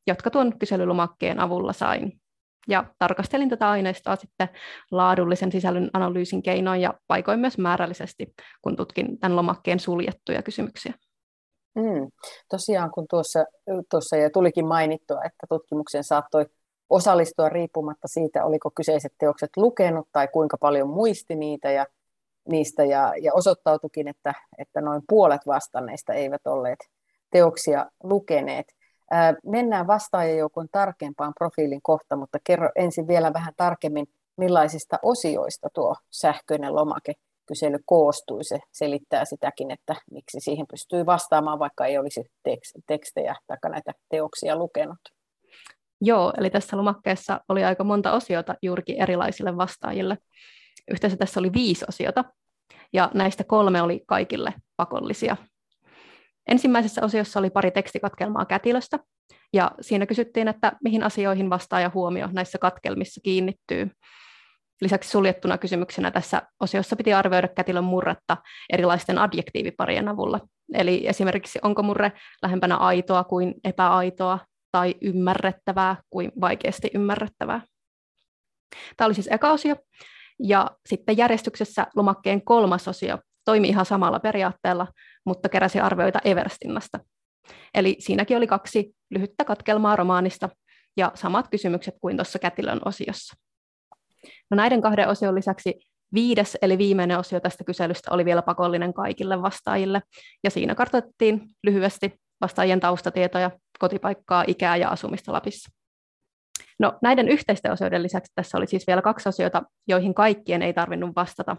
jotka 0.08 0.30
tuon 0.30 0.60
kyselylomakkeen 0.60 1.40
avulla 1.40 1.74
sain. 1.74 2.22
Ja 2.68 2.86
tarkastelin 3.00 3.50
tätä 3.50 3.70
aineistoa 3.70 4.16
sitten 4.16 4.50
laadullisen 4.92 5.52
sisällön 5.52 5.90
analyysin 5.94 6.42
keinoin 6.44 6.82
ja 6.82 6.94
paikoin 7.08 7.40
myös 7.40 7.58
määrällisesti, 7.58 8.34
kun 8.62 8.76
tutkin 8.76 9.20
tämän 9.20 9.36
lomakkeen 9.36 9.80
suljettuja 9.80 10.42
kysymyksiä. 10.42 10.94
Mm. 11.76 12.08
Tosiaan, 12.50 12.92
kun 12.92 13.06
tuossa, 13.10 13.46
tuossa 13.92 14.16
ja 14.18 14.30
tulikin 14.30 14.68
mainittua, 14.68 15.22
että 15.26 15.48
tutkimuksen 15.50 16.04
saattoi 16.04 16.46
osallistua 16.90 17.50
riippumatta 17.50 18.08
siitä, 18.08 18.46
oliko 18.46 18.72
kyseiset 18.76 19.14
teokset 19.20 19.50
lukenut 19.56 20.08
tai 20.12 20.28
kuinka 20.28 20.58
paljon 20.58 20.90
muisti 20.90 21.36
niitä 21.36 21.72
ja 21.72 21.86
niistä 22.50 22.86
ja, 22.86 23.14
ja 23.22 23.34
osoittautukin, 23.34 24.08
että, 24.08 24.34
että 24.58 24.82
noin 24.82 25.02
puolet 25.10 25.42
vastanneista 25.48 26.14
eivät 26.14 26.48
olleet 26.48 26.80
teoksia 27.32 27.86
lukeneet. 28.04 28.66
Ää, 29.12 29.34
mennään 29.46 29.88
vastaajajoukon 29.88 30.68
tarkempaan 30.72 31.34
profiilin 31.40 31.82
kohta, 31.84 32.16
mutta 32.16 32.38
kerro 32.44 32.70
ensin 32.76 33.08
vielä 33.08 33.34
vähän 33.34 33.54
tarkemmin, 33.58 34.08
millaisista 34.38 35.00
osioista 35.02 35.70
tuo 35.74 35.96
sähköinen 36.12 36.76
lomake 36.76 37.14
kysely 37.46 37.78
koostui. 37.86 38.44
Se 38.44 38.60
selittää 38.72 39.26
sitäkin, 39.26 39.72
että 39.72 39.96
miksi 40.12 40.40
siihen 40.40 40.66
pystyy 40.72 41.06
vastaamaan, 41.06 41.60
vaikka 41.60 41.86
ei 41.86 41.98
olisi 41.98 42.32
tekstejä 42.88 43.36
tai 43.48 43.72
näitä 43.72 43.92
teoksia 44.10 44.56
lukenut. 44.56 45.00
Joo, 46.02 46.34
eli 46.38 46.50
tässä 46.50 46.78
lomakkeessa 46.78 47.42
oli 47.50 47.64
aika 47.64 47.84
monta 47.84 48.12
osiota 48.12 48.56
juurikin 48.62 49.02
erilaisille 49.02 49.58
vastaajille. 49.58 50.18
Yhteensä 50.92 51.18
tässä 51.18 51.40
oli 51.40 51.54
viisi 51.54 51.86
osiota, 51.90 52.24
ja 52.94 53.12
näistä 53.14 53.44
kolme 53.44 53.82
oli 53.82 54.04
kaikille 54.08 54.54
pakollisia. 54.78 55.38
Ensimmäisessä 56.52 57.02
osiossa 57.06 57.40
oli 57.40 57.50
pari 57.50 57.72
tekstikatkelmaa 57.72 58.46
kätilöstä, 58.46 59.00
ja 59.54 59.72
siinä 59.82 60.06
kysyttiin, 60.06 60.48
että 60.48 60.72
mihin 60.84 61.04
asioihin 61.04 61.50
vastaaja 61.50 61.92
huomio 61.94 62.30
näissä 62.32 62.58
katkelmissa 62.58 63.22
kiinnittyy. 63.24 63.92
Lisäksi 64.82 65.10
suljettuna 65.10 65.58
kysymyksenä 65.58 66.12
tässä 66.12 66.42
osiossa 66.60 66.96
piti 66.96 67.14
arvioida 67.14 67.48
kätilön 67.48 67.84
murretta 67.84 68.38
erilaisten 68.74 69.18
adjektiiviparien 69.18 70.08
avulla. 70.08 70.40
Eli 70.74 71.08
esimerkiksi 71.08 71.60
onko 71.62 71.84
murre 71.84 72.12
lähempänä 72.42 72.78
aitoa 72.78 73.24
kuin 73.24 73.56
epäaitoa 73.64 74.40
tai 74.72 74.96
ymmärrettävää 75.02 75.96
kuin 76.10 76.32
vaikeasti 76.42 76.92
ymmärrettävää. 76.94 77.62
Tämä 78.98 79.06
oli 79.06 79.14
siis 79.14 79.30
eka 79.32 79.52
osio. 79.52 79.76
Ja 80.44 80.72
sitten 80.86 81.18
järjestyksessä 81.18 81.88
lomakkeen 81.96 82.42
kolmas 82.42 82.88
osio 82.88 83.20
toimi 83.46 83.68
ihan 83.70 83.86
samalla 83.86 84.20
periaatteella, 84.20 84.88
mutta 85.26 85.50
keräsi 85.50 85.80
arvioita 85.80 86.20
Everstinnasta. 86.26 87.00
Eli 87.74 87.96
siinäkin 88.00 88.38
oli 88.38 88.48
kaksi 88.48 88.96
lyhyttä 89.10 89.46
katkelmaa 89.46 89.96
romaanista 89.96 90.50
ja 90.98 91.12
samat 91.16 91.48
kysymykset 91.48 91.96
kuin 92.02 92.18
tuossa 92.18 92.40
kätilön 92.40 92.80
osiossa. 92.86 93.36
No 94.52 94.56
näiden 94.56 94.82
kahden 94.82 95.08
osion 95.08 95.36
lisäksi 95.36 95.80
viides 96.14 96.58
eli 96.62 96.78
viimeinen 96.78 97.20
osio 97.20 97.40
tästä 97.40 97.64
kyselystä 97.64 98.14
oli 98.14 98.26
vielä 98.26 98.42
pakollinen 98.42 98.94
kaikille 98.94 99.42
vastaajille, 99.42 100.02
ja 100.44 100.50
siinä 100.50 100.76
kartoitettiin 100.76 101.42
lyhyesti 101.64 102.14
vastaajien 102.42 102.80
taustatietoja, 102.80 103.52
kotipaikkaa, 103.80 104.44
ikää 104.48 104.78
ja 104.78 104.90
asumista 104.90 105.34
Lapissa. 105.34 105.70
No, 106.80 106.94
näiden 107.02 107.30
yhteisten 107.30 107.72
osioiden 107.72 108.04
lisäksi 108.04 108.32
tässä 108.36 108.58
oli 108.58 108.68
siis 108.68 108.88
vielä 108.88 109.02
kaksi 109.02 109.30
osiota, 109.30 109.64
joihin 109.88 110.14
kaikkien 110.14 110.62
ei 110.62 110.74
tarvinnut 110.74 111.16
vastata. 111.16 111.58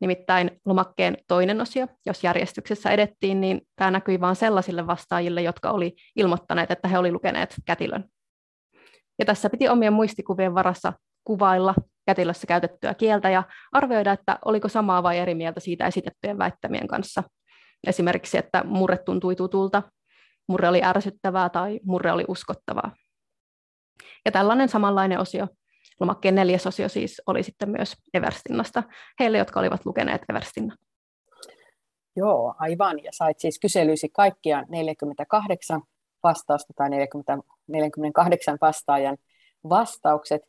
Nimittäin 0.00 0.60
lomakkeen 0.64 1.16
toinen 1.28 1.60
osio, 1.60 1.86
jos 2.06 2.24
järjestyksessä 2.24 2.90
edettiin, 2.90 3.40
niin 3.40 3.60
tämä 3.76 3.90
näkyi 3.90 4.20
vain 4.20 4.36
sellaisille 4.36 4.86
vastaajille, 4.86 5.42
jotka 5.42 5.70
oli 5.70 5.96
ilmoittaneet, 6.16 6.70
että 6.70 6.88
he 6.88 6.98
olivat 6.98 7.14
lukeneet 7.14 7.54
kätilön. 7.64 8.04
Ja 9.18 9.24
tässä 9.24 9.50
piti 9.50 9.68
omien 9.68 9.92
muistikuvien 9.92 10.54
varassa 10.54 10.92
kuvailla 11.24 11.74
kätilössä 12.06 12.46
käytettyä 12.46 12.94
kieltä 12.94 13.30
ja 13.30 13.42
arvioida, 13.72 14.12
että 14.12 14.38
oliko 14.44 14.68
samaa 14.68 15.02
vai 15.02 15.18
eri 15.18 15.34
mieltä 15.34 15.60
siitä 15.60 15.86
esitettyjen 15.86 16.38
väittämien 16.38 16.88
kanssa. 16.88 17.22
Esimerkiksi, 17.86 18.38
että 18.38 18.64
murre 18.64 18.98
tuntui 18.98 19.36
tutulta, 19.36 19.82
murre 20.48 20.68
oli 20.68 20.82
ärsyttävää 20.82 21.48
tai 21.48 21.80
murre 21.84 22.12
oli 22.12 22.24
uskottavaa. 22.28 22.92
Ja 24.24 24.32
tällainen 24.32 24.68
samanlainen 24.68 25.18
osio, 25.18 25.48
lomakkeen 26.04 26.34
neljäs 26.34 26.66
osio 26.66 26.88
siis, 26.88 27.22
oli 27.26 27.42
sitten 27.42 27.70
myös 27.70 27.96
Everstinnasta 28.14 28.82
heille, 29.20 29.38
jotka 29.38 29.60
olivat 29.60 29.86
lukeneet 29.86 30.22
Everstinna. 30.28 30.76
Joo, 32.16 32.54
aivan. 32.58 33.04
Ja 33.04 33.10
sait 33.12 33.38
siis 33.38 33.58
kyselyisi 33.58 34.08
kaikkia 34.08 34.62
48 34.68 35.82
vastausta 36.22 36.72
tai 36.76 36.90
40, 36.90 37.38
48 37.66 38.58
vastaajan 38.60 39.16
vastaukset, 39.68 40.42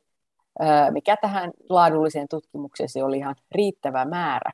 mikä 0.92 1.18
tähän 1.22 1.52
laadulliseen 1.70 2.28
tutkimukseen 2.30 3.06
oli 3.06 3.18
ihan 3.18 3.36
riittävä 3.52 4.06
määrä. 4.06 4.52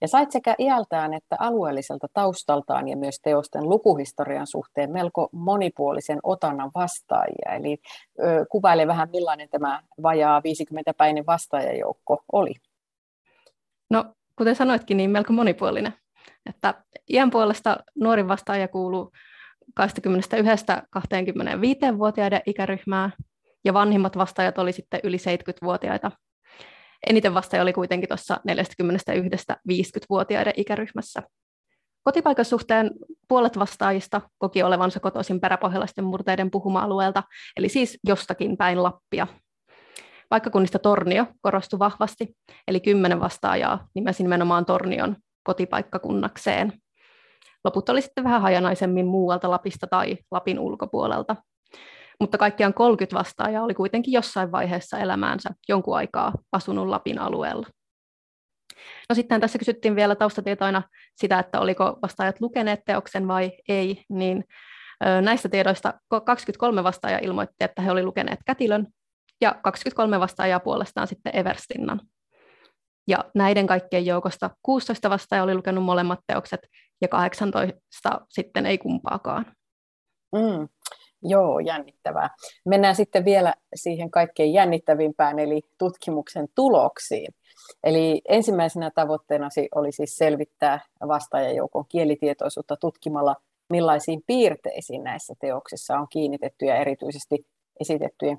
Ja 0.00 0.08
sait 0.08 0.30
sekä 0.30 0.54
iältään 0.58 1.14
että 1.14 1.36
alueelliselta 1.38 2.06
taustaltaan 2.12 2.88
ja 2.88 2.96
myös 2.96 3.20
teosten 3.22 3.68
lukuhistorian 3.68 4.46
suhteen 4.46 4.92
melko 4.92 5.28
monipuolisen 5.32 6.18
otannan 6.22 6.70
vastaajia. 6.74 7.56
Eli 7.56 7.78
ö, 8.18 8.46
kuvaile 8.50 8.86
vähän 8.86 9.08
millainen 9.12 9.48
tämä 9.48 9.82
vajaa 10.02 10.40
50-päinen 10.40 11.26
vastaajajoukko 11.26 12.22
oli. 12.32 12.54
No, 13.90 14.04
kuten 14.38 14.56
sanoitkin, 14.56 14.96
niin 14.96 15.10
melko 15.10 15.32
monipuolinen. 15.32 15.94
Että 16.46 16.74
iän 17.10 17.30
puolesta 17.30 17.76
nuorin 17.94 18.28
vastaaja 18.28 18.68
kuuluu 18.68 19.12
21-25-vuotiaiden 19.80 22.42
ikäryhmää, 22.46 23.10
ja 23.64 23.74
vanhimmat 23.74 24.16
vastaajat 24.16 24.58
oli 24.58 24.72
sitten 24.72 25.00
yli 25.04 25.16
70-vuotiaita. 25.16 26.10
Eniten 27.06 27.34
vastaaja 27.34 27.62
oli 27.62 27.72
kuitenkin 27.72 28.08
tuossa 28.08 28.40
41-50-vuotiaiden 28.48 30.52
ikäryhmässä. 30.56 31.22
Kotipaikan 32.04 32.44
suhteen 32.44 32.90
puolet 33.28 33.58
vastaajista 33.58 34.20
koki 34.38 34.62
olevansa 34.62 35.00
kotoisin 35.00 35.40
peräpohjalaisten 35.40 36.04
murteiden 36.04 36.50
puhuma-alueelta, 36.50 37.22
eli 37.56 37.68
siis 37.68 37.98
jostakin 38.04 38.56
päin 38.56 38.82
Lappia. 38.82 39.26
Paikkakunnista 40.28 40.78
Tornio 40.78 41.26
korostui 41.40 41.78
vahvasti, 41.78 42.36
eli 42.68 42.80
kymmenen 42.80 43.20
vastaajaa 43.20 43.88
nimesi 43.94 44.22
nimenomaan 44.22 44.66
Tornion 44.66 45.16
kotipaikkakunnakseen. 45.42 46.72
Loput 47.64 47.88
oli 47.88 48.02
sitten 48.02 48.24
vähän 48.24 48.42
hajanaisemmin 48.42 49.06
muualta 49.06 49.50
Lapista 49.50 49.86
tai 49.86 50.18
Lapin 50.30 50.58
ulkopuolelta. 50.58 51.36
Mutta 52.20 52.38
kaikkiaan 52.38 52.74
30 52.74 53.18
vastaajaa 53.18 53.64
oli 53.64 53.74
kuitenkin 53.74 54.12
jossain 54.12 54.52
vaiheessa 54.52 54.98
elämäänsä 54.98 55.50
jonkun 55.68 55.96
aikaa 55.96 56.32
asunut 56.52 56.88
Lapin 56.88 57.18
alueella. 57.18 57.66
No 59.08 59.14
sitten 59.14 59.40
tässä 59.40 59.58
kysyttiin 59.58 59.96
vielä 59.96 60.14
taustatietoina 60.14 60.82
sitä, 61.16 61.38
että 61.38 61.60
oliko 61.60 61.98
vastaajat 62.02 62.40
lukeneet 62.40 62.80
teoksen 62.86 63.28
vai 63.28 63.52
ei, 63.68 64.04
niin 64.08 64.44
näistä 65.22 65.48
tiedoista 65.48 65.94
23 66.24 66.84
vastaajaa 66.84 67.20
ilmoitti, 67.22 67.54
että 67.64 67.82
he 67.82 67.90
olivat 67.90 68.06
lukeneet 68.06 68.38
Kätilön, 68.46 68.86
ja 69.40 69.54
23 69.62 70.20
vastaajaa 70.20 70.60
puolestaan 70.60 71.06
sitten 71.06 71.36
Everstinnan. 71.36 72.00
Ja 73.08 73.24
näiden 73.34 73.66
kaikkien 73.66 74.06
joukosta 74.06 74.50
16 74.62 75.10
vastaajaa 75.10 75.44
oli 75.44 75.54
lukenut 75.54 75.84
molemmat 75.84 76.20
teokset, 76.26 76.60
ja 77.02 77.08
18 77.08 78.20
sitten 78.28 78.66
ei 78.66 78.78
kumpaakaan. 78.78 79.46
Mm. 80.34 80.68
Joo, 81.22 81.58
jännittävää. 81.58 82.30
Mennään 82.64 82.94
sitten 82.94 83.24
vielä 83.24 83.54
siihen 83.74 84.10
kaikkein 84.10 84.52
jännittävimpään, 84.52 85.38
eli 85.38 85.62
tutkimuksen 85.78 86.48
tuloksiin. 86.54 87.34
Eli 87.84 88.22
ensimmäisenä 88.28 88.90
tavoitteena 88.94 89.48
oli 89.74 89.92
siis 89.92 90.16
selvittää 90.16 90.80
vastaajajoukon 91.08 91.84
kielitietoisuutta 91.88 92.76
tutkimalla, 92.76 93.36
millaisiin 93.70 94.22
piirteisiin 94.26 95.04
näissä 95.04 95.34
teoksissa 95.40 95.98
on 95.98 96.06
kiinnitetty 96.10 96.66
ja 96.66 96.76
erityisesti 96.76 97.46
esitettyjen 97.80 98.38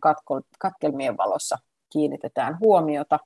katkelmien 0.59 1.17
valossa 1.17 1.57
kiinnitetään 1.91 2.57
huomiota 2.59 3.19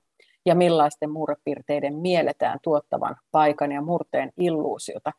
ja 0.45 0.55
millaisten 0.55 1.11
murrepiirteiden 1.11 1.95
mielletään 1.95 2.59
tuottavan 2.63 3.15
paikan 3.31 3.71
ja 3.71 3.81
murteen 3.81 4.31
illuusiota. 4.37 5.11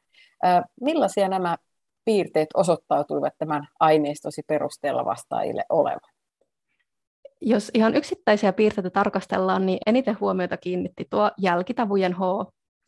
Millaisia 0.81 1.29
nämä 1.29 1.57
piirteet 2.07 2.49
osoittautuivat 2.55 3.33
tämän 3.39 3.69
aineistosi 3.81 4.43
perusteella 4.47 5.05
vastaajille 5.05 5.65
olevan? 5.69 6.11
Jos 7.41 7.71
ihan 7.75 7.95
yksittäisiä 7.95 8.53
piirteitä 8.53 8.91
tarkastellaan, 8.91 9.67
niin 9.67 9.79
eniten 9.87 10.17
huomiota 10.21 10.57
kiinnitti 10.57 11.07
tuo 11.11 11.31
jälkitavujen 11.39 12.15
H. 12.15 12.21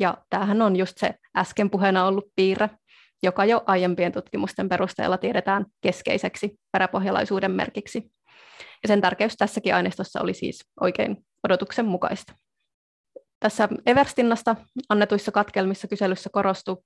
Ja 0.00 0.18
tämähän 0.30 0.62
on 0.62 0.76
just 0.76 0.98
se 0.98 1.14
äsken 1.36 1.70
puheena 1.70 2.06
ollut 2.06 2.26
piirre, 2.36 2.70
joka 3.22 3.44
jo 3.44 3.62
aiempien 3.66 4.12
tutkimusten 4.12 4.68
perusteella 4.68 5.18
tiedetään 5.18 5.66
keskeiseksi 5.80 6.58
peräpohjalaisuuden 6.72 7.50
merkiksi. 7.50 8.10
Ja 8.82 8.86
sen 8.86 9.00
tärkeys 9.00 9.36
tässäkin 9.36 9.74
aineistossa 9.74 10.20
oli 10.20 10.34
siis 10.34 10.64
oikein 10.80 11.16
odotuksen 11.44 11.86
mukaista. 11.86 12.32
Tässä 13.40 13.68
Everstinnasta 13.86 14.56
annetuissa 14.88 15.32
katkelmissa 15.32 15.88
kyselyssä 15.88 16.30
korostui 16.32 16.76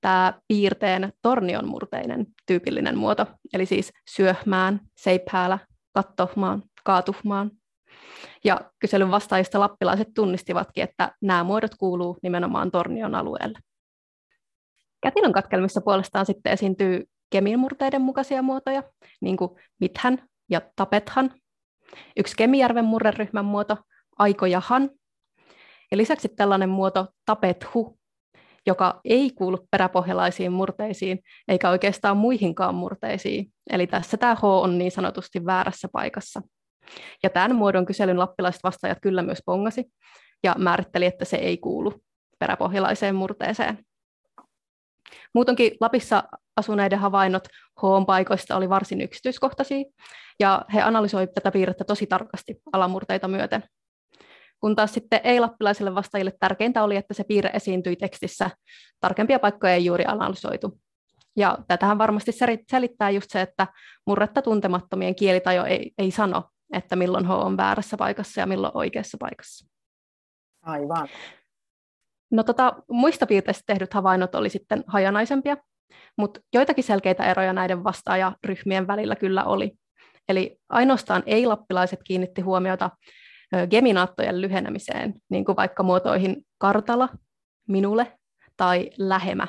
tämä 0.00 0.40
piirteen 0.48 1.12
tornion 1.22 1.68
murteinen 1.68 2.26
tyypillinen 2.46 2.98
muoto, 2.98 3.26
eli 3.52 3.66
siis 3.66 3.92
syöhmään, 4.10 4.80
seiphäällä, 4.96 5.58
kattohmaan, 5.92 6.62
kaatuhmaan. 6.84 7.50
Ja 8.44 8.60
kyselyn 8.78 9.10
vastaajista 9.10 9.60
lappilaiset 9.60 10.08
tunnistivatkin, 10.14 10.84
että 10.84 11.12
nämä 11.22 11.44
muodot 11.44 11.74
kuuluu 11.74 12.18
nimenomaan 12.22 12.70
tornion 12.70 13.14
alueelle. 13.14 13.58
Kätilön 15.02 15.32
katkelmissa 15.32 15.80
puolestaan 15.80 16.26
sitten 16.26 16.52
esiintyy 16.52 17.04
kemimurteiden 17.30 18.02
mukaisia 18.02 18.42
muotoja, 18.42 18.82
niin 19.20 19.36
kuin 19.36 19.50
mithän 19.80 20.28
ja 20.50 20.60
tapethan. 20.76 21.34
Yksi 22.16 22.36
Kemijärven 22.36 22.84
murreryhmän 22.84 23.44
muoto, 23.44 23.76
aikojahan. 24.18 24.90
Ja 25.90 25.96
lisäksi 25.96 26.28
tällainen 26.28 26.68
muoto 26.68 27.06
tapethu, 27.26 27.98
joka 28.66 29.00
ei 29.04 29.30
kuulu 29.30 29.66
peräpohjalaisiin 29.70 30.52
murteisiin, 30.52 31.18
eikä 31.48 31.70
oikeastaan 31.70 32.16
muihinkaan 32.16 32.74
murteisiin. 32.74 33.52
Eli 33.70 33.86
tässä 33.86 34.16
tämä 34.16 34.34
H 34.34 34.44
on 34.44 34.78
niin 34.78 34.90
sanotusti 34.90 35.46
väärässä 35.46 35.88
paikassa. 35.92 36.42
Ja 37.22 37.30
tämän 37.30 37.54
muodon 37.54 37.86
kyselyn 37.86 38.18
lappilaiset 38.18 38.62
vastaajat 38.64 38.98
kyllä 39.02 39.22
myös 39.22 39.42
pongasi, 39.46 39.84
ja 40.44 40.54
määritteli, 40.58 41.06
että 41.06 41.24
se 41.24 41.36
ei 41.36 41.58
kuulu 41.58 41.94
peräpohjalaiseen 42.38 43.14
murteeseen. 43.14 43.78
Muutonkin 45.34 45.72
Lapissa 45.80 46.22
asuneiden 46.56 46.98
havainnot 46.98 47.48
H-paikoista 47.80 48.56
oli 48.56 48.68
varsin 48.68 49.00
yksityiskohtaisia, 49.00 49.84
ja 50.40 50.64
he 50.74 50.82
analysoivat 50.82 51.34
tätä 51.34 51.50
piirrettä 51.50 51.84
tosi 51.84 52.06
tarkasti 52.06 52.56
alamurteita 52.72 53.28
myöten. 53.28 53.62
Kun 54.60 54.76
taas 54.76 54.94
sitten 54.94 55.20
ei-lappilaisille 55.24 55.94
vastaajille 55.94 56.32
tärkeintä 56.40 56.82
oli, 56.82 56.96
että 56.96 57.14
se 57.14 57.24
piirre 57.24 57.50
esiintyi 57.54 57.96
tekstissä. 57.96 58.50
Tarkempia 59.00 59.38
paikkoja 59.38 59.74
ei 59.74 59.84
juuri 59.84 60.04
analysoitu. 60.06 60.78
Ja 61.36 61.58
tätähän 61.68 61.98
varmasti 61.98 62.32
selittää 62.70 63.10
just 63.10 63.30
se, 63.30 63.40
että 63.40 63.66
murretta 64.06 64.42
tuntemattomien 64.42 65.14
kielitajo 65.14 65.64
ei, 65.64 65.90
ei 65.98 66.10
sano, 66.10 66.44
että 66.72 66.96
milloin 66.96 67.26
H 67.26 67.30
on 67.30 67.56
väärässä 67.56 67.96
paikassa 67.96 68.40
ja 68.40 68.46
milloin 68.46 68.76
oikeassa 68.76 69.16
paikassa. 69.20 69.66
Aivan. 70.62 71.08
No 72.30 72.42
tota, 72.42 72.76
muista 72.90 73.26
piirteistä 73.26 73.62
tehdyt 73.66 73.94
havainnot 73.94 74.34
oli 74.34 74.50
sitten 74.50 74.84
hajanaisempia, 74.86 75.56
mutta 76.18 76.40
joitakin 76.54 76.84
selkeitä 76.84 77.30
eroja 77.30 77.52
näiden 77.52 77.84
vastaajaryhmien 77.84 78.86
välillä 78.86 79.16
kyllä 79.16 79.44
oli. 79.44 79.72
Eli 80.28 80.58
ainoastaan 80.68 81.22
ei-lappilaiset 81.26 82.00
kiinnitti 82.04 82.40
huomiota 82.40 82.90
geminaattojen 83.70 84.40
lyhenemiseen, 84.40 85.14
niin 85.28 85.44
kuin 85.44 85.56
vaikka 85.56 85.82
muotoihin 85.82 86.46
kartala, 86.58 87.08
minulle 87.68 88.18
tai 88.56 88.90
lähemä. 88.98 89.48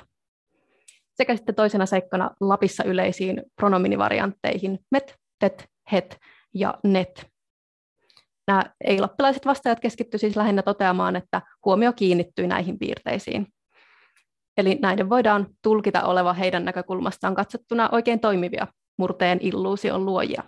Sekä 1.14 1.36
sitten 1.36 1.56
toisena 1.56 1.86
seikkana 1.86 2.32
Lapissa 2.42 2.84
yleisiin 2.84 3.44
pronominivariantteihin 3.56 4.80
met, 4.92 5.16
tet, 5.40 5.70
het 5.92 6.18
ja 6.54 6.78
net. 6.84 7.28
Nämä 8.48 8.64
ei-lappilaiset 8.84 9.46
vastaajat 9.46 9.80
keskittyivät 9.80 10.22
siis 10.22 10.36
lähinnä 10.36 10.62
toteamaan, 10.62 11.16
että 11.16 11.42
huomio 11.66 11.94
kiinnittyi 11.94 12.48
näihin 12.48 12.80
piirteisiin. 12.80 13.48
Eli 14.58 14.78
näiden 14.82 15.10
voidaan 15.10 15.48
tulkita 15.64 16.04
oleva 16.04 16.34
heidän 16.34 16.66
näkökulmastaan 16.66 17.36
katsottuna 17.36 17.90
oikein 17.92 18.20
toimivia 18.20 18.68
murteen 18.98 19.40
illuusion 19.42 20.06
luojia. 20.06 20.44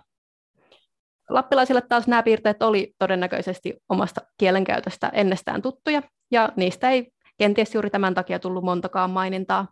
Lappilaisille 1.30 1.82
taas 1.82 2.08
nämä 2.08 2.24
piirteet 2.24 2.63
oli 2.63 2.94
todennäköisesti 3.00 3.78
omasta 3.89 4.22
kielenkäytöstä 4.38 5.10
ennestään 5.13 5.62
tuttuja, 5.62 6.02
ja 6.32 6.50
niistä 6.56 6.89
ei 6.89 7.12
kenties 7.38 7.74
juuri 7.74 7.89
tämän 7.89 8.13
takia 8.13 8.39
tullut 8.39 8.63
montakaan 8.63 9.10
mainintaa. 9.10 9.68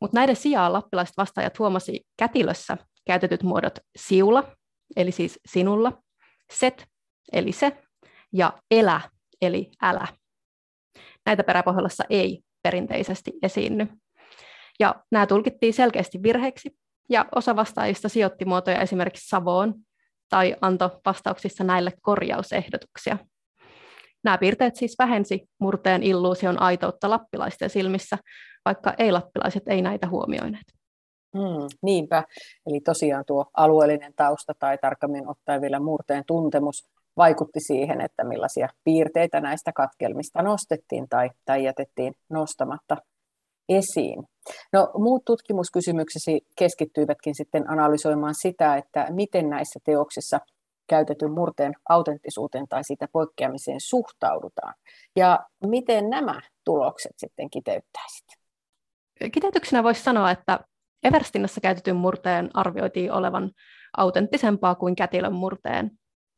Mutta 0.00 0.16
näiden 0.16 0.36
sijaan 0.36 0.72
lappilaiset 0.72 1.16
vastaajat 1.16 1.58
huomasi 1.58 2.06
kätilössä 2.16 2.76
käytetyt 3.06 3.42
muodot 3.42 3.78
siula, 3.96 4.56
eli 4.96 5.12
siis 5.12 5.40
sinulla, 5.46 6.02
set, 6.52 6.86
eli 7.32 7.52
se, 7.52 7.82
ja 8.32 8.52
elä, 8.70 9.00
eli 9.42 9.70
älä. 9.82 10.08
Näitä 11.26 11.44
peräpohjallassa 11.44 12.04
ei 12.10 12.42
perinteisesti 12.62 13.32
esiinny. 13.42 13.86
Ja 14.80 14.94
nämä 15.12 15.26
tulkittiin 15.26 15.74
selkeästi 15.74 16.22
virheiksi, 16.22 16.76
ja 17.10 17.26
osa 17.34 17.56
vastaajista 17.56 18.08
sijoitti 18.08 18.44
muotoja 18.44 18.80
esimerkiksi 18.80 19.28
Savoon, 19.28 19.74
tai 20.28 20.56
antoi 20.60 20.90
vastauksissa 21.06 21.64
näille 21.64 21.92
korjausehdotuksia. 22.00 23.18
Nämä 24.24 24.38
piirteet 24.38 24.76
siis 24.76 24.94
vähensi 24.98 25.48
murteen 25.58 26.02
illuusion 26.02 26.62
aitoutta 26.62 27.10
lappilaisten 27.10 27.70
silmissä, 27.70 28.18
vaikka 28.64 28.94
ei-lappilaiset 28.98 29.62
ei 29.66 29.82
näitä 29.82 30.08
huomioineet. 30.08 30.64
Hmm, 31.38 31.66
niinpä. 31.82 32.24
Eli 32.66 32.80
tosiaan 32.80 33.24
tuo 33.26 33.46
alueellinen 33.56 34.12
tausta 34.16 34.52
tai 34.58 34.78
tarkemmin 34.78 35.28
ottaen 35.28 35.60
vielä 35.60 35.80
murteen 35.80 36.24
tuntemus 36.26 36.88
vaikutti 37.16 37.60
siihen, 37.60 38.00
että 38.00 38.24
millaisia 38.24 38.68
piirteitä 38.84 39.40
näistä 39.40 39.72
katkelmista 39.72 40.42
nostettiin 40.42 41.08
tai, 41.08 41.30
tai 41.44 41.64
jätettiin 41.64 42.14
nostamatta 42.30 42.96
esiin. 43.68 44.24
No, 44.72 44.90
muut 44.94 45.24
tutkimuskysymyksesi 45.24 46.40
keskittyivätkin 46.58 47.34
sitten 47.34 47.70
analysoimaan 47.70 48.34
sitä, 48.34 48.76
että 48.76 49.06
miten 49.10 49.50
näissä 49.50 49.80
teoksissa 49.84 50.40
käytetyn 50.88 51.30
murteen 51.30 51.72
autenttisuuteen 51.88 52.68
tai 52.68 52.84
siitä 52.84 53.08
poikkeamiseen 53.12 53.80
suhtaudutaan. 53.80 54.74
Ja 55.16 55.38
miten 55.66 56.10
nämä 56.10 56.40
tulokset 56.64 57.12
sitten 57.16 57.50
kiteyttäisit? 57.50 58.26
Kiteytyksenä 59.32 59.82
voisi 59.82 60.02
sanoa, 60.02 60.30
että 60.30 60.60
Everstinnassa 61.04 61.60
käytetyn 61.60 61.96
murteen 61.96 62.50
arvioitiin 62.54 63.12
olevan 63.12 63.50
autenttisempaa 63.96 64.74
kuin 64.74 64.96
kätilön 64.96 65.32
murteen. 65.32 65.90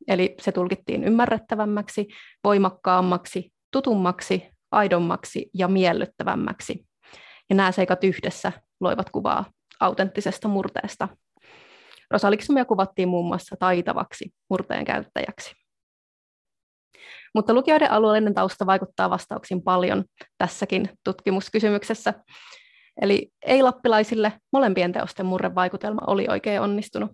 Eli 0.07 0.35
se 0.41 0.51
tulkittiin 0.51 1.03
ymmärrettävämmäksi, 1.03 2.07
voimakkaammaksi, 2.43 3.53
tutummaksi, 3.71 4.49
aidommaksi 4.71 5.49
ja 5.53 5.67
miellyttävämmäksi. 5.67 6.85
Ja 7.51 7.55
nämä 7.55 7.71
seikat 7.71 8.03
yhdessä 8.03 8.51
loivat 8.79 9.09
kuvaa 9.09 9.45
autenttisesta 9.79 10.47
murteesta. 10.47 11.07
Rosaliksumia 12.11 12.65
kuvattiin 12.65 13.09
muun 13.09 13.27
muassa 13.27 13.55
taitavaksi 13.59 14.33
murteen 14.49 14.85
käyttäjäksi. 14.85 15.55
Mutta 17.35 17.53
lukijoiden 17.53 17.91
alueellinen 17.91 18.33
tausta 18.33 18.65
vaikuttaa 18.65 19.09
vastauksiin 19.09 19.61
paljon 19.63 20.03
tässäkin 20.37 20.89
tutkimuskysymyksessä. 21.03 22.13
Eli 23.01 23.31
ei-lappilaisille 23.45 24.33
molempien 24.53 24.91
teosten 24.91 25.25
murrevaikutelma 25.25 26.01
oli 26.07 26.25
oikein 26.29 26.61
onnistunut. 26.61 27.11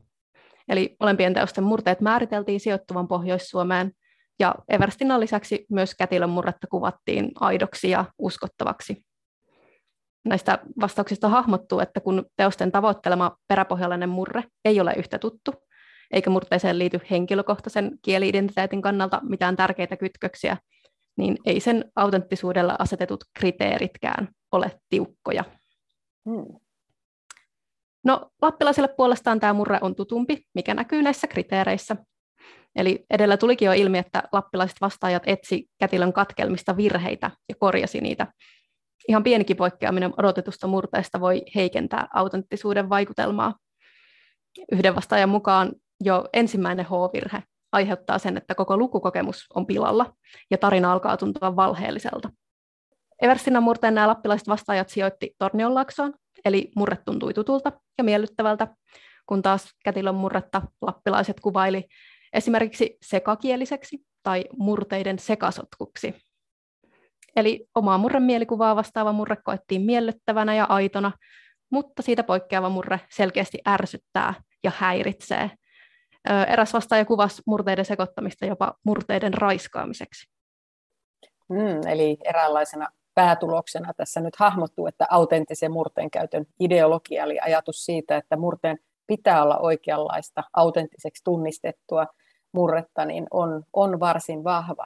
Eli 0.69 0.95
molempien 0.99 1.33
teosten 1.33 1.63
murteet 1.63 2.01
määriteltiin 2.01 2.59
sijoittuvan 2.59 3.07
Pohjois-Suomeen, 3.07 3.91
ja 4.39 4.55
Everstinnan 4.69 5.19
lisäksi 5.19 5.65
myös 5.69 5.95
kätilön 5.95 6.29
murretta 6.29 6.67
kuvattiin 6.67 7.31
aidoksi 7.39 7.89
ja 7.89 8.05
uskottavaksi. 8.17 9.07
Näistä 10.27 10.59
vastauksista 10.81 11.29
hahmottuu, 11.29 11.79
että 11.79 11.99
kun 11.99 12.25
teosten 12.35 12.71
tavoittelema 12.71 13.37
peräpohjalainen 13.47 14.09
murre 14.09 14.43
ei 14.65 14.79
ole 14.79 14.93
yhtä 14.97 15.19
tuttu, 15.19 15.53
eikä 16.11 16.29
murteeseen 16.29 16.79
liity 16.79 16.99
henkilökohtaisen 17.11 17.99
kieliidentiteetin 18.01 18.81
kannalta 18.81 19.21
mitään 19.23 19.55
tärkeitä 19.55 19.97
kytköksiä, 19.97 20.57
niin 21.17 21.37
ei 21.45 21.59
sen 21.59 21.91
autenttisuudella 21.95 22.75
asetetut 22.79 23.23
kriteeritkään 23.39 24.29
ole 24.51 24.71
tiukkoja. 24.89 25.43
Hmm. 26.29 26.59
No, 28.05 28.31
lappilaisille 28.41 28.87
puolestaan 28.87 29.39
tämä 29.39 29.53
murre 29.53 29.77
on 29.81 29.95
tutumpi, 29.95 30.43
mikä 30.53 30.73
näkyy 30.73 31.01
näissä 31.01 31.27
kriteereissä. 31.27 31.95
Eli 32.75 33.05
edellä 33.09 33.37
tulikin 33.37 33.65
jo 33.65 33.73
ilmi, 33.73 33.97
että 33.97 34.23
lappilaiset 34.31 34.77
vastaajat 34.81 35.23
etsi 35.25 35.69
kätilön 35.79 36.13
katkelmista 36.13 36.77
virheitä 36.77 37.31
ja 37.49 37.55
korjasi 37.59 38.01
niitä. 38.01 38.27
Ihan 39.07 39.23
pienikin 39.23 39.57
poikkeaminen 39.57 40.13
odotetusta 40.17 40.67
murteesta 40.67 41.19
voi 41.19 41.41
heikentää 41.55 42.07
autenttisuuden 42.13 42.89
vaikutelmaa. 42.89 43.55
Yhden 44.71 44.95
vastaajan 44.95 45.29
mukaan 45.29 45.73
jo 46.03 46.29
ensimmäinen 46.33 46.85
H-virhe 46.85 47.43
aiheuttaa 47.71 48.19
sen, 48.19 48.37
että 48.37 48.55
koko 48.55 48.77
lukukokemus 48.77 49.45
on 49.55 49.65
pilalla 49.65 50.13
ja 50.51 50.57
tarina 50.57 50.91
alkaa 50.91 51.17
tuntua 51.17 51.55
valheelliselta. 51.55 52.29
Everstinnan 53.21 53.63
murteen 53.63 53.95
nämä 53.95 54.07
lappilaiset 54.07 54.47
vastaajat 54.47 54.89
sijoitti 54.89 55.35
Tornionlaaksoon, 55.37 56.13
eli 56.45 56.71
murre 56.75 56.97
tuntui 57.05 57.33
tutulta 57.33 57.71
ja 57.97 58.03
miellyttävältä, 58.03 58.67
kun 59.25 59.41
taas 59.41 59.69
kätilön 59.83 60.15
murretta 60.15 60.61
lappilaiset 60.81 61.39
kuvaili 61.39 61.87
esimerkiksi 62.33 62.97
sekakieliseksi 63.01 63.99
tai 64.23 64.45
murteiden 64.57 65.19
sekasotkuksi. 65.19 66.15
Eli 67.37 67.67
omaa 67.75 67.97
murren 67.97 68.23
mielikuvaa 68.23 68.75
vastaava 68.75 69.11
murre 69.11 69.35
koettiin 69.43 69.81
miellyttävänä 69.81 70.55
ja 70.55 70.65
aitona, 70.69 71.11
mutta 71.69 72.01
siitä 72.01 72.23
poikkeava 72.23 72.69
murre 72.69 72.99
selkeästi 73.09 73.57
ärsyttää 73.67 74.33
ja 74.63 74.71
häiritsee. 74.75 75.51
Eräs 76.47 76.73
vastaaja 76.73 77.05
kuvasi 77.05 77.41
murteiden 77.45 77.85
sekoittamista 77.85 78.45
jopa 78.45 78.73
murteiden 78.83 79.33
raiskaamiseksi. 79.33 80.29
Mm, 81.49 81.87
eli 81.87 82.17
eräänlaisena 82.25 82.87
päätuloksena 83.15 83.93
tässä 83.93 84.21
nyt 84.21 84.35
hahmottuu, 84.35 84.87
että 84.87 85.05
autenttisen 85.09 85.71
murteen 85.71 86.11
käytön 86.11 86.45
ideologia, 86.59 87.23
eli 87.23 87.39
ajatus 87.39 87.85
siitä, 87.85 88.17
että 88.17 88.37
murteen 88.37 88.77
pitää 89.07 89.43
olla 89.43 89.57
oikeanlaista, 89.57 90.43
autenttiseksi 90.53 91.23
tunnistettua 91.23 92.07
murretta, 92.51 93.05
niin 93.05 93.27
on, 93.31 93.63
on 93.73 93.99
varsin 93.99 94.43
vahva. 94.43 94.85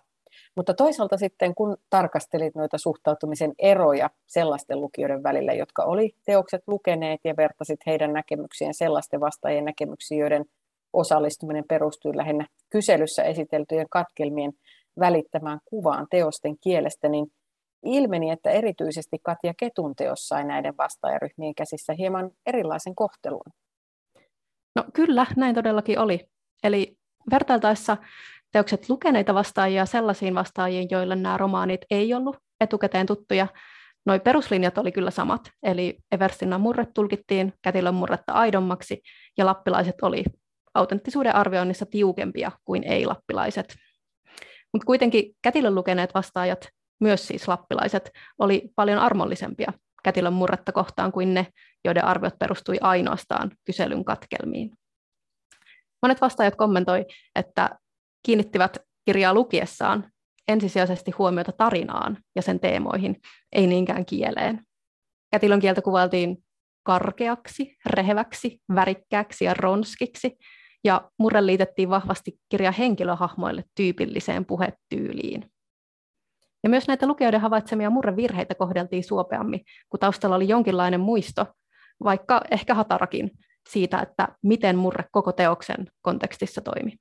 Mutta 0.56 0.74
toisaalta 0.74 1.18
sitten, 1.18 1.56
kun 1.56 1.78
tarkastelit 1.90 2.56
noita 2.56 2.78
suhtautumisen 2.78 3.52
eroja 3.60 4.10
sellaisten 4.28 4.82
lukijoiden 4.82 5.24
välillä, 5.24 5.54
jotka 5.54 5.84
oli 5.84 6.16
teokset 6.26 6.62
lukeneet 6.68 7.20
ja 7.24 7.34
vertasit 7.38 7.80
heidän 7.86 8.14
näkemyksiään 8.14 8.74
sellaisten 8.74 9.20
vastaajien 9.20 9.66
näkemyksiin, 9.66 10.20
joiden 10.20 10.46
osallistuminen 10.94 11.64
perustui 11.70 12.18
lähinnä 12.18 12.48
kyselyssä 12.70 13.24
esiteltyjen 13.24 13.88
katkelmien 13.90 14.52
välittämään 15.00 15.60
kuvaan 15.66 16.08
teosten 16.10 16.56
kielestä, 16.64 17.10
niin 17.10 17.28
ilmeni, 17.86 18.32
että 18.32 18.50
erityisesti 18.50 19.18
Katja 19.24 19.54
Ketun 19.58 19.96
teos 19.96 20.28
sai 20.28 20.44
näiden 20.44 20.78
vastaajaryhmien 20.78 21.56
käsissä 21.56 21.94
hieman 21.94 22.32
erilaisen 22.46 22.96
kohtelun. 22.96 23.46
No 24.76 24.84
kyllä, 24.94 25.26
näin 25.36 25.56
todellakin 25.56 26.00
oli. 26.00 26.28
Eli 26.64 26.98
vertailtaessa 27.32 27.98
teokset 28.52 28.90
lukeneita 28.90 29.34
vastaajia 29.34 29.86
sellaisiin 29.86 30.36
vastaajiin, 30.36 30.88
joille 30.92 31.16
nämä 31.16 31.38
romaanit 31.38 31.82
ei 31.92 32.14
ollut 32.14 32.38
etukäteen 32.62 33.06
tuttuja, 33.06 33.48
Noi 34.06 34.20
peruslinjat 34.20 34.78
oli 34.78 34.92
kyllä 34.92 35.12
samat, 35.12 35.52
eli 35.64 35.98
Everstinnan 36.12 36.62
murre 36.62 36.88
tulkittiin 36.94 37.54
kätilön 37.62 37.94
murretta 37.94 38.34
aidommaksi, 38.34 39.02
ja 39.38 39.46
lappilaiset 39.46 39.96
oli 40.02 40.24
autenttisuuden 40.74 41.36
arvioinnissa 41.36 41.86
tiukempia 41.86 42.52
kuin 42.66 42.84
ei-lappilaiset. 42.84 43.76
Mutta 44.74 44.86
kuitenkin 44.86 45.36
kätilön 45.42 45.76
lukeneet 45.76 46.14
vastaajat 46.14 46.68
myös 47.00 47.28
siis 47.28 47.48
lappilaiset, 47.48 48.12
oli 48.40 48.70
paljon 48.76 49.00
armollisempia 49.00 49.74
kätilön 50.04 50.34
murretta 50.34 50.72
kohtaan 50.72 51.12
kuin 51.12 51.34
ne, 51.34 51.48
joiden 51.86 52.06
arviot 52.06 52.40
perustui 52.40 52.78
ainoastaan 52.82 53.52
kyselyn 53.66 54.06
katkelmiin. 54.06 54.72
Monet 56.02 56.22
vastaajat 56.22 56.56
kommentoi, 56.56 57.06
että 57.36 57.70
kiinnittivät 58.24 58.78
kirjaa 59.06 59.34
lukiessaan 59.34 60.12
ensisijaisesti 60.48 61.12
huomiota 61.12 61.52
tarinaan 61.52 62.18
ja 62.36 62.42
sen 62.42 62.60
teemoihin, 62.60 63.22
ei 63.52 63.68
niinkään 63.68 64.06
kieleen. 64.06 64.62
Kätilön 65.32 65.60
kieltä 65.60 65.82
kuvailtiin 65.82 66.44
karkeaksi, 66.84 67.78
reheväksi, 67.86 68.62
värikkääksi 68.76 69.46
ja 69.46 69.54
ronskiksi, 69.54 70.38
ja 70.84 71.12
murre 71.20 71.46
liitettiin 71.46 71.90
vahvasti 71.90 72.40
kirjan 72.50 72.74
henkilöhahmoille 72.74 73.64
tyypilliseen 73.76 74.46
puhetyyliin. 74.46 75.52
Ja 76.64 76.70
myös 76.70 76.88
näitä 76.88 77.08
lukijoiden 77.08 77.42
havaitsemia 77.42 77.90
murrevirheitä 77.90 78.56
kohdeltiin 78.56 79.04
suopeammin, 79.04 79.62
kun 79.90 80.00
taustalla 80.00 80.36
oli 80.36 80.48
jonkinlainen 80.48 81.00
muisto, 81.00 81.46
vaikka 82.04 82.42
ehkä 82.52 82.74
hatarakin, 82.74 83.32
siitä, 83.70 84.00
että 84.00 84.28
miten 84.44 84.78
murre 84.78 85.04
koko 85.12 85.32
teoksen 85.32 85.88
kontekstissa 86.02 86.62
toimi. 86.62 86.94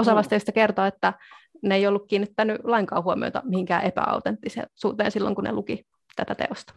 Osa 0.00 0.10
mm. 0.10 0.16
vastaajista 0.16 0.52
kertoo, 0.52 0.84
että 0.84 1.14
ne 1.62 1.74
ei 1.74 1.86
ollut 1.86 2.06
kiinnittänyt 2.08 2.60
lainkaan 2.64 3.04
huomiota 3.04 3.42
mihinkään 3.44 3.84
epäautenttisuuteen 3.84 5.10
silloin, 5.10 5.34
kun 5.34 5.44
ne 5.44 5.52
luki 5.52 5.86
tätä 6.16 6.34
teosta. 6.34 6.74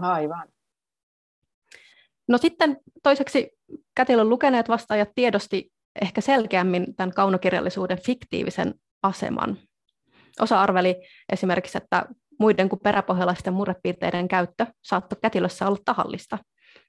Aivan. 0.00 0.48
No 2.28 2.38
sitten 2.38 2.76
toiseksi 3.02 3.50
kätilön 3.94 4.28
lukeneet 4.28 4.68
vastaajat 4.68 5.08
tiedosti 5.14 5.72
ehkä 6.02 6.20
selkeämmin 6.20 6.96
tämän 6.96 7.14
kaunokirjallisuuden 7.14 8.02
fiktiivisen 8.02 8.74
aseman 9.02 9.58
Osa 10.40 10.62
arveli 10.62 10.96
esimerkiksi, 11.32 11.78
että 11.78 12.06
muiden 12.40 12.68
kuin 12.68 12.80
peräpohjalaisten 12.80 13.54
murrepiirteiden 13.54 14.28
käyttö 14.28 14.66
saattoi 14.82 15.18
kätilössä 15.22 15.66
olla 15.66 15.78
tahallista. 15.84 16.38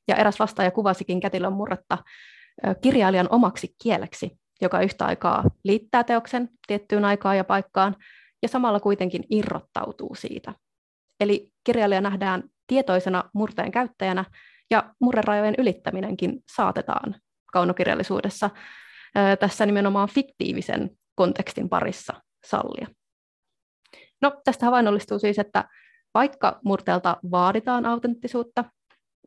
Ja 0.08 0.16
eräs 0.16 0.40
vastaaja 0.40 0.72
kuvasikin 0.72 1.20
kätilön 1.20 1.54
murretta 1.54 1.98
kirjailijan 2.82 3.28
omaksi 3.30 3.76
kieleksi, 3.84 4.38
joka 4.62 4.82
yhtä 4.82 5.06
aikaa 5.06 5.44
liittää 5.64 6.04
teoksen 6.04 6.50
tiettyyn 6.68 7.06
aikaan 7.06 7.38
ja 7.38 7.44
paikkaan, 7.44 7.96
ja 8.42 8.48
samalla 8.48 8.80
kuitenkin 8.80 9.24
irrottautuu 9.30 10.16
siitä. 10.16 10.54
Eli 11.20 11.52
kirjailija 11.64 12.02
nähdään 12.02 12.44
tietoisena 12.68 13.24
murteen 13.34 13.72
käyttäjänä, 13.72 14.26
ja 14.72 14.94
murrerajojen 15.02 15.56
ylittäminenkin 15.58 16.44
saatetaan 16.56 17.16
kaunokirjallisuudessa 17.54 18.50
tässä 19.40 19.66
nimenomaan 19.66 20.10
fiktiivisen 20.10 20.90
kontekstin 21.16 21.70
parissa 21.70 22.14
sallia. 22.46 22.88
No, 24.22 24.42
tästä 24.44 24.66
havainnollistuu 24.66 25.20
siis, 25.20 25.40
että 25.40 25.64
vaikka 26.14 26.60
murteelta 26.66 27.18
vaaditaan 27.32 27.86
autenttisuutta, 27.86 28.66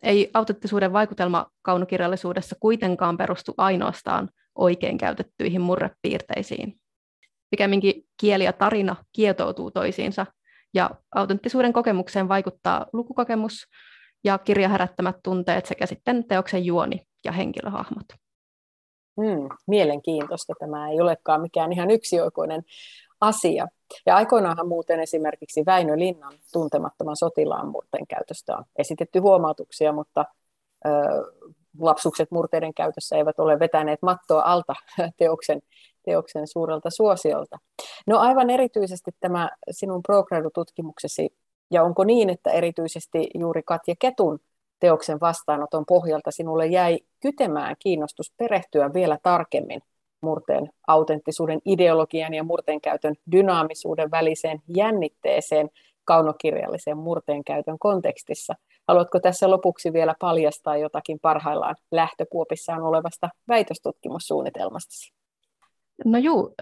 ei 0.03 0.31
autenttisuuden 0.35 0.93
vaikutelma 0.93 1.47
kaunokirjallisuudessa 1.63 2.57
kuitenkaan 2.61 3.17
perustu 3.17 3.55
ainoastaan 3.57 4.29
oikein 4.61 4.99
käytettyihin 4.99 5.61
murrepiirteisiin. 5.61 6.77
pikemminkin 7.51 8.05
kieli 8.21 8.45
ja 8.45 8.53
tarina 8.53 8.97
kietoutuu 9.13 9.71
toisiinsa, 9.71 10.27
ja 10.75 10.91
autenttisuuden 11.15 11.73
kokemukseen 11.73 12.29
vaikuttaa 12.29 12.87
lukukokemus 12.93 13.67
ja 14.25 14.39
kirja 14.39 14.69
herättämät 14.69 15.17
tunteet 15.25 15.67
sekä 15.67 15.87
sitten 15.87 16.29
teoksen 16.29 16.65
juoni 16.65 17.01
ja 17.25 17.33
henkilöhahmot. 17.33 18.07
Hmm, 19.21 19.49
mielenkiintoista. 19.67 20.55
Tämä 20.61 20.91
ei 20.91 21.01
olekaan 21.01 21.41
mikään 21.41 21.73
ihan 21.73 21.91
yksioikoinen 21.91 22.63
asia. 23.21 23.67
Ja 24.07 24.17
aikoinaanhan 24.17 24.69
muuten 24.69 25.01
esimerkiksi 25.01 25.63
Väinö 25.67 25.99
Linnan 25.99 26.33
tuntemattoman 26.53 27.17
sotilaan 27.17 27.69
murteen 27.69 28.07
käytöstä 28.07 28.57
on 28.57 28.65
esitetty 28.79 29.19
huomautuksia, 29.19 29.93
mutta 29.93 30.25
ö, 30.87 30.91
lapsukset 31.79 32.31
murteiden 32.31 32.75
käytössä 32.75 33.17
eivät 33.17 33.39
ole 33.39 33.59
vetäneet 33.59 34.03
mattoa 34.03 34.43
alta 34.43 34.75
teoksen, 35.19 35.63
teoksen 36.05 36.47
suurelta 36.47 36.91
suosiolta. 36.91 37.59
No 38.07 38.19
aivan 38.19 38.51
erityisesti 38.51 39.11
tämä 39.21 39.51
sinun 39.71 40.03
ProGradu-tutkimuksesi, 40.03 41.29
ja 41.71 41.83
onko 41.83 42.05
niin, 42.05 42.31
että 42.31 42.51
erityisesti 42.51 43.31
juuri 43.35 43.63
Katja 43.63 43.95
Ketun 43.99 44.39
teoksen 44.81 45.21
vastaanoton 45.21 45.85
pohjalta 45.87 46.31
sinulle 46.31 46.67
jäi 46.67 46.99
kytemään 47.21 47.77
kiinnostus 47.79 48.33
perehtyä 48.37 48.93
vielä 48.95 49.19
tarkemmin 49.23 49.81
murteen 50.21 50.71
autenttisuuden 50.87 51.61
ideologian 51.65 52.35
ja 52.35 52.45
murteen 52.45 52.81
käytön 52.81 53.15
dynaamisuuden 53.33 54.11
väliseen 54.11 54.63
jännitteeseen 54.77 55.71
kaunokirjallisen 56.05 56.97
murteen 56.97 57.45
käytön 57.45 57.79
kontekstissa. 57.79 58.55
Haluatko 58.91 59.21
tässä 59.21 59.51
lopuksi 59.51 59.93
vielä 59.93 60.15
paljastaa 60.21 60.77
jotakin 60.77 61.19
parhaillaan 61.23 61.77
lähtökuopissaan 61.91 62.83
olevasta 62.83 63.29
väitöstutkimussuunnitelmastasi? 63.49 65.13
No 66.05 66.19
juu, 66.19 66.55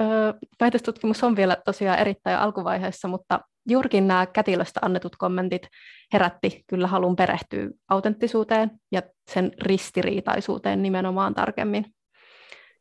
väitöstutkimus 0.60 1.24
on 1.24 1.36
vielä 1.36 1.56
tosiaan 1.64 1.98
erittäin 1.98 2.38
alkuvaiheessa, 2.38 3.08
mutta 3.08 3.40
juurikin 3.68 4.08
nämä 4.08 4.26
kätilöstä 4.26 4.80
annetut 4.82 5.16
kommentit 5.16 5.68
herätti 6.12 6.64
kyllä 6.66 6.86
halun 6.86 7.16
perehtyä 7.16 7.68
autenttisuuteen 7.88 8.70
ja 8.92 9.02
sen 9.30 9.52
ristiriitaisuuteen 9.62 10.82
nimenomaan 10.82 11.34
tarkemmin. 11.34 11.84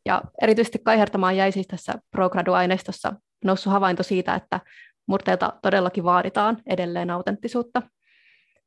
Ja 0.05 0.21
erityisesti 0.41 0.79
kaihertamaan 0.79 1.37
jäi 1.37 1.51
siis 1.51 1.67
tässä 1.67 1.93
ProGradu-aineistossa 2.11 3.13
noussut 3.45 3.73
havainto 3.73 4.03
siitä, 4.03 4.35
että 4.35 4.59
murteilta 5.07 5.53
todellakin 5.61 6.03
vaaditaan 6.03 6.57
edelleen 6.65 7.09
autenttisuutta, 7.09 7.81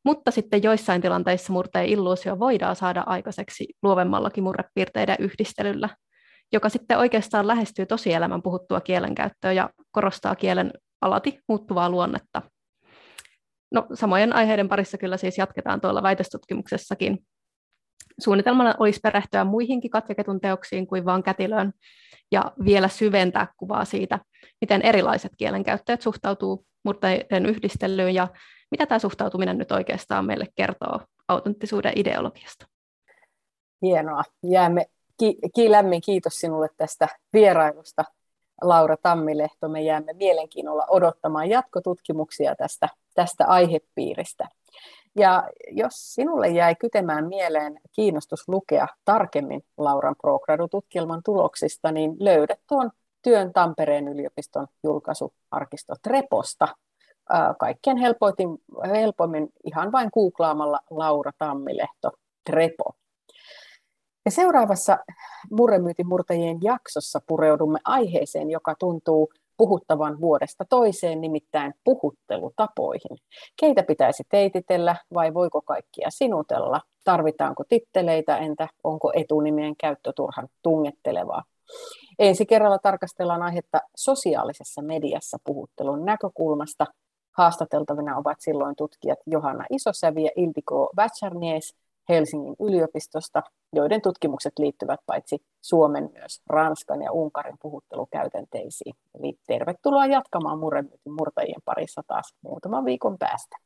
mutta 0.04 0.30
sitten 0.30 0.62
joissain 0.62 1.02
tilanteissa 1.02 1.52
murteen 1.52 1.86
illuusio 1.86 2.38
voidaan 2.38 2.76
saada 2.76 3.02
aikaiseksi 3.06 3.68
luovemmallakin 3.82 4.44
murrepiirteiden 4.44 5.16
yhdistelyllä, 5.18 5.88
joka 6.52 6.68
sitten 6.68 6.98
oikeastaan 6.98 7.46
lähestyy 7.46 7.86
tosielämän 7.86 8.42
puhuttua 8.42 8.80
kielenkäyttöä 8.80 9.52
ja 9.52 9.70
korostaa 9.90 10.36
kielen 10.36 10.72
alati 11.00 11.38
muuttuvaa 11.48 11.90
luonnetta. 11.90 12.42
No, 13.72 13.86
samojen 13.94 14.32
aiheiden 14.32 14.68
parissa 14.68 14.98
kyllä 14.98 15.16
siis 15.16 15.38
jatketaan 15.38 15.80
tuolla 15.80 16.02
väitöstutkimuksessakin, 16.02 17.18
Suunnitelmana 18.20 18.74
olisi 18.78 19.00
perehtyä 19.02 19.44
muihinkin 19.44 19.90
katkeketun 19.90 20.40
teoksiin 20.40 20.86
kuin 20.86 21.04
vain 21.04 21.22
kätilöön 21.22 21.72
ja 22.32 22.52
vielä 22.64 22.88
syventää 22.88 23.46
kuvaa 23.56 23.84
siitä, 23.84 24.18
miten 24.60 24.82
erilaiset 24.82 25.32
kielenkäyttäjät 25.38 26.02
suhtautuu 26.02 26.66
murteiden 26.84 27.46
yhdistelyyn 27.46 28.14
ja 28.14 28.28
mitä 28.70 28.87
tämä 28.87 28.98
suhtautuminen 28.98 29.59
nyt 29.59 29.72
oikeastaan 29.72 30.24
meille 30.24 30.46
kertoo 30.54 31.00
autenttisuuden 31.28 31.92
ideologiasta. 31.96 32.66
Hienoa. 33.83 34.22
Jäämme 34.42 34.87
ki- 35.18 35.38
ki- 35.54 35.70
lämmin 35.70 36.00
kiitos 36.00 36.35
sinulle 36.35 36.68
tästä 36.76 37.09
vierailusta, 37.33 38.04
Laura 38.62 38.96
Tammilehto. 38.96 39.68
Me 39.68 39.83
jäämme 39.83 40.12
mielenkiinnolla 40.12 40.87
odottamaan 40.88 41.48
jatkotutkimuksia 41.48 42.56
tästä, 42.56 42.88
tästä 43.14 43.46
aihepiiristä. 43.46 44.48
Ja 45.16 45.48
jos 45.70 46.14
sinulle 46.14 46.48
jäi 46.48 46.74
kytemään 46.74 47.28
mieleen 47.28 47.80
kiinnostus 47.92 48.48
lukea 48.48 48.87
tarkemmin 49.04 49.64
Lauran 49.78 50.16
ProGradu-tutkielman 50.16 51.22
tuloksista, 51.24 51.92
niin 51.92 52.16
löydät 52.20 52.61
tuon 52.68 52.90
työn 53.22 53.52
Tampereen 53.52 54.09
yliopiston 54.09 54.66
julkaisuarkisto 54.83 55.94
Treposta. 56.02 56.68
Kaikkein 57.59 57.97
helpoimmin, 57.97 58.59
helpoimmin 58.95 59.49
ihan 59.64 59.93
vain 59.93 60.11
googlaamalla 60.14 60.81
Laura 60.90 61.33
Tammilehto 61.38 62.11
Trepo. 62.51 62.95
Ja 64.25 64.31
seuraavassa 64.31 64.99
Murremyytin 65.51 66.09
murtajien 66.09 66.59
jaksossa 66.62 67.21
pureudumme 67.27 67.79
aiheeseen, 67.85 68.51
joka 68.51 68.75
tuntuu 68.79 69.33
puhuttavan 69.57 70.21
vuodesta 70.21 70.64
toiseen, 70.69 71.21
nimittäin 71.21 71.75
puhuttelutapoihin. 71.85 73.19
Keitä 73.61 73.83
pitäisi 73.83 74.23
teititellä 74.31 74.97
vai 75.14 75.35
voiko 75.35 75.62
kaikkia 75.62 76.11
sinutella? 76.11 76.81
Tarvitaanko 77.05 77.64
titteleitä, 77.69 78.37
entä 78.37 78.69
onko 78.85 79.12
etunimien 79.14 79.77
käyttö 79.77 80.12
turhan 80.16 80.49
tungettelevaa? 80.62 81.45
Ensi 82.19 82.47
kerralla 82.47 82.79
tarkastellaan 82.79 83.43
aihetta 83.43 83.81
sosiaalisessa 83.97 84.83
mediassa 84.83 85.37
puhuttelun 85.45 86.05
näkökulmasta. 86.05 86.87
Haastateltavina 87.33 88.16
ovat 88.16 88.40
silloin 88.40 88.77
tutkijat 88.77 89.19
Johanna 89.27 89.64
Isosävi 89.71 90.25
ja 90.25 90.31
Ildiko 90.37 90.90
Vätsärnies 90.97 91.75
Helsingin 92.09 92.57
yliopistosta, 92.61 93.43
joiden 93.73 94.03
tutkimukset 94.03 94.53
liittyvät 94.59 95.01
paitsi 95.07 95.38
Suomen 95.61 96.11
myös 96.12 96.43
Ranskan 96.51 97.03
ja 97.03 97.12
Unkarin 97.12 97.57
puhuttelukäytänteisiin. 97.62 98.95
Eli 99.19 99.35
tervetuloa 99.47 100.07
jatkamaan 100.07 100.59
murremyytin 100.59 101.12
murtajien 101.12 101.62
parissa 101.64 102.03
taas 102.07 102.35
muutaman 102.43 102.85
viikon 102.85 103.19
päästä. 103.19 103.57